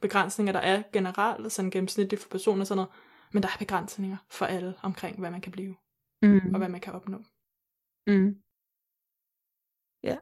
begrænsninger 0.00 0.52
der 0.52 0.60
er 0.60 0.82
generelt, 0.92 1.52
sådan 1.52 1.70
gennemsnitligt 1.70 2.22
for 2.22 2.28
personer 2.28 2.60
og 2.60 2.66
sådan 2.66 2.76
noget. 2.76 2.90
Men 3.32 3.42
der 3.42 3.48
er 3.48 3.58
begrænsninger 3.58 4.16
for 4.30 4.46
alle 4.46 4.74
omkring, 4.82 5.18
hvad 5.18 5.30
man 5.30 5.40
kan 5.40 5.52
blive, 5.52 5.76
Mm. 6.22 6.54
og 6.54 6.58
hvad 6.58 6.68
man 6.68 6.80
kan 6.80 6.92
opnå. 6.92 7.18
Mm. 8.06 8.42
Ja. 10.02 10.18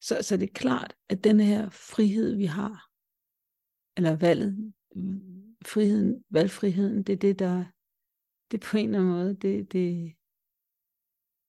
Så, 0.00 0.14
så 0.22 0.36
det 0.36 0.48
er 0.48 0.52
klart, 0.54 0.96
at 1.08 1.24
den 1.24 1.40
her 1.40 1.70
frihed, 1.70 2.36
vi 2.36 2.44
har, 2.44 2.90
eller 3.96 4.16
valget, 4.16 4.72
friheden, 5.66 6.24
valgfriheden, 6.30 7.02
det 7.02 7.12
er 7.12 7.16
det, 7.16 7.38
der, 7.38 7.64
det 8.50 8.60
på 8.60 8.76
en 8.76 8.86
eller 8.86 8.98
anden 8.98 9.12
måde, 9.12 9.34
det, 9.34 9.72
det, 9.72 10.16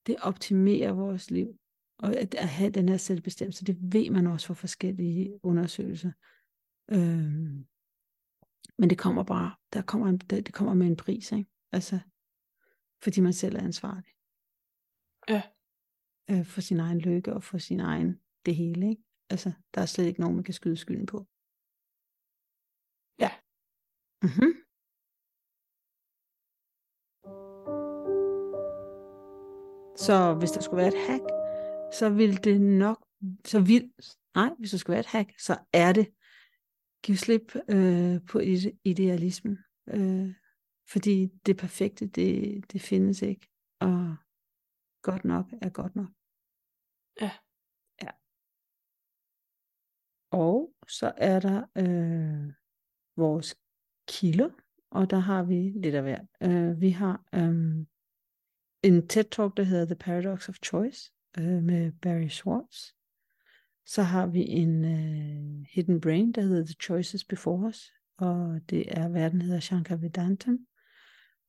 det 0.08 0.16
optimerer 0.22 0.92
vores 0.92 1.32
liv. 1.32 1.60
Og 1.98 2.16
at, 2.16 2.36
at 2.36 2.50
have 2.50 2.72
den 2.72 2.90
her 2.90 2.98
selvbestemmelse, 2.98 3.66
det 3.66 3.78
ved 3.94 4.10
man 4.10 4.28
også 4.28 4.48
fra 4.48 4.54
forskellige 4.54 5.40
undersøgelser. 5.44 6.12
Øhm, 6.92 7.68
men 8.78 8.90
det 8.90 8.98
kommer 8.98 9.24
bare, 9.24 9.56
der 9.74 9.82
kommer 9.82 10.08
en, 10.08 10.18
det, 10.18 10.46
det 10.46 10.54
kommer 10.54 10.74
med 10.74 10.88
en 10.88 10.96
pris, 10.96 11.32
ikke? 11.32 11.50
Altså, 11.72 12.00
fordi 13.04 13.22
man 13.22 13.34
selv 13.34 13.56
er 13.56 13.64
ansvarlig. 13.64 14.14
Ja. 15.30 15.42
Øh, 16.32 16.46
for 16.46 16.62
sin 16.62 16.80
egen 16.80 17.00
lykke 17.00 17.34
og 17.34 17.44
for 17.44 17.58
sin 17.58 17.80
egen 17.80 18.22
det 18.46 18.56
hele. 18.56 18.90
Ikke? 18.90 19.04
Altså, 19.30 19.52
der 19.74 19.82
er 19.82 19.86
slet 19.86 20.06
ikke 20.06 20.22
nogen, 20.22 20.36
man 20.36 20.44
kan 20.44 20.54
skyde 20.54 20.78
skylden 20.78 21.06
på. 21.06 21.18
Ja. 23.24 23.32
Mm-hmm. 24.26 24.54
Så 30.06 30.36
hvis 30.40 30.52
der 30.52 30.62
skulle 30.62 30.82
være 30.84 30.94
et 30.96 31.08
hack, 31.08 31.24
så 32.00 32.10
vil 32.10 32.44
det 32.44 32.62
nok, 32.62 33.08
så 33.46 33.60
vil, 33.62 33.94
nej, 34.36 34.50
hvis 34.60 34.72
der 34.72 34.78
skulle 34.78 34.94
være 34.94 35.00
et 35.00 35.16
hack, 35.16 35.40
så 35.40 35.58
er 35.74 35.94
det, 35.94 36.08
giv 37.04 37.16
slip 37.16 37.56
øh, 37.70 38.26
på 38.30 38.40
ide- 38.40 38.80
idealismen. 38.84 39.58
Øh, 39.88 40.34
fordi 40.92 41.28
det 41.46 41.58
perfekte, 41.58 42.08
det, 42.08 42.64
det 42.74 42.82
findes 42.82 43.22
ikke. 43.22 43.48
Og 43.80 44.16
godt 45.02 45.26
nok 45.26 45.46
er 45.62 45.70
godt 45.70 45.96
nok. 45.96 46.10
Ja. 47.22 47.32
Ja. 48.04 48.12
Og 50.32 50.74
så 50.88 51.14
er 51.18 51.40
der 51.40 51.66
øh, 51.78 52.54
vores 53.18 53.56
kilder, 54.08 54.50
og 54.92 55.10
der 55.10 55.20
har 55.20 55.44
vi 55.44 55.74
lidt 55.76 55.96
af 55.96 56.02
hvert. 56.02 56.28
Øh, 56.44 56.82
vi 56.82 56.90
har 56.90 57.26
øh, 57.34 57.86
en 58.84 59.08
TED-talk, 59.14 59.54
der 59.58 59.64
hedder 59.64 59.86
The 59.86 59.96
Paradox 59.96 60.50
of 60.50 60.56
Choice, 60.56 61.12
øh, 61.38 61.64
med 61.64 61.92
Barry 61.92 62.28
Schwartz. 62.28 62.92
Så 63.86 64.04
har 64.04 64.28
vi 64.28 64.42
en 64.42 64.86
øh, 64.86 65.66
Hidden 65.70 66.02
Brain, 66.02 66.32
der 66.32 66.42
hedder 66.42 66.66
The 66.66 66.76
Choices 66.82 67.26
Before 67.26 67.68
Us, 67.68 67.94
og 68.18 68.62
det 68.70 68.98
er, 68.98 69.10
verden 69.10 69.42
hedder 69.42 69.60
Shankar 69.60 69.96
Vedantam. 69.96 70.68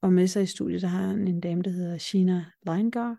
Og 0.04 0.12
med 0.12 0.26
sig 0.26 0.42
i 0.42 0.46
studiet, 0.46 0.82
der 0.82 0.88
har 0.88 1.06
han 1.06 1.28
en 1.28 1.40
dame, 1.40 1.62
der 1.62 1.70
hedder 1.70 1.98
Sheena 1.98 2.44
Leingar. 2.66 3.18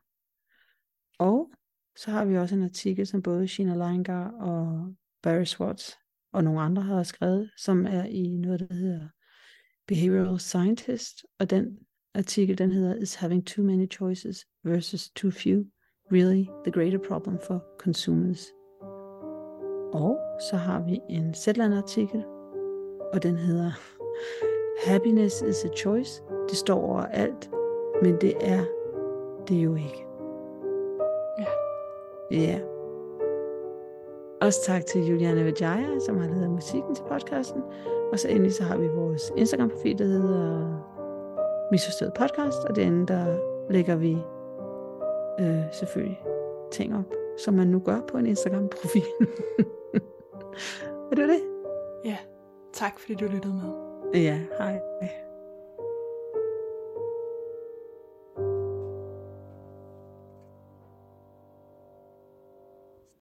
Og 1.19 1.51
så 1.95 2.11
har 2.11 2.25
vi 2.25 2.37
også 2.37 2.55
en 2.55 2.63
artikel, 2.63 3.07
som 3.07 3.21
både 3.21 3.47
Sheena 3.47 3.75
Leingar 3.75 4.31
og 4.31 4.93
Barry 5.23 5.43
Schwartz 5.43 5.91
og 6.33 6.43
nogle 6.43 6.61
andre 6.61 6.81
har 6.81 7.03
skrevet, 7.03 7.51
som 7.57 7.85
er 7.85 8.03
i 8.03 8.37
noget, 8.37 8.59
der 8.59 8.75
hedder 8.75 9.07
Behavioral 9.87 10.39
Scientist. 10.39 11.25
Og 11.39 11.49
den 11.49 11.77
artikel, 12.13 12.57
den 12.57 12.71
hedder 12.71 12.95
Is 12.95 13.15
Having 13.15 13.47
Too 13.47 13.65
Many 13.65 13.91
Choices 13.91 14.45
versus 14.63 15.09
Too 15.09 15.31
Few 15.31 15.63
Really 16.11 16.45
the 16.65 16.71
Greater 16.71 16.99
Problem 17.07 17.37
for 17.47 17.65
Consumers? 17.79 18.45
Og 19.93 20.17
så 20.49 20.57
har 20.57 20.85
vi 20.85 20.99
en 21.09 21.33
Zetland-artikel, 21.33 22.25
og 23.13 23.23
den 23.23 23.37
hedder 23.37 23.71
Happiness 24.83 25.41
is 25.41 25.65
a 25.65 25.67
choice. 25.67 26.23
Det 26.49 26.57
står 26.57 26.81
over 26.81 27.01
alt, 27.01 27.49
men 28.01 28.15
det 28.21 28.33
er 28.41 28.65
det 29.47 29.55
jo 29.55 29.75
ikke. 29.75 30.05
Ja. 31.39 31.45
Ja. 32.31 32.59
Også 34.41 34.59
tak 34.65 34.85
til 34.85 35.07
Juliana 35.07 35.43
Vajaya, 35.43 35.99
som 35.99 36.17
har 36.17 36.27
lavet 36.27 36.49
musikken 36.49 36.95
til 36.95 37.03
podcasten. 37.09 37.61
Og 38.11 38.19
så 38.19 38.29
endelig 38.29 38.53
så 38.53 38.63
har 38.63 38.77
vi 38.77 38.87
vores 38.87 39.33
Instagram-profil, 39.37 39.99
der 39.99 40.05
hedder 40.05 40.77
Misforstået 41.71 42.13
Podcast, 42.13 42.57
og 42.69 42.75
derinde 42.75 43.07
der 43.07 43.37
lægger 43.69 43.95
vi 43.95 44.17
øh, 45.39 45.63
selvfølgelig 45.71 46.21
ting 46.71 46.95
op, 46.95 47.13
som 47.37 47.53
man 47.53 47.67
nu 47.67 47.79
gør 47.79 48.01
på 48.07 48.17
en 48.17 48.25
Instagram-profil. 48.25 49.01
er 51.11 51.15
det 51.15 51.29
det? 51.29 51.41
Ja. 52.05 52.17
Tak 52.73 52.99
fordi 52.99 53.15
du 53.15 53.25
lyttede 53.25 53.53
med. 53.53 53.94
Ja, 54.13 54.39
hej. 54.59 55.24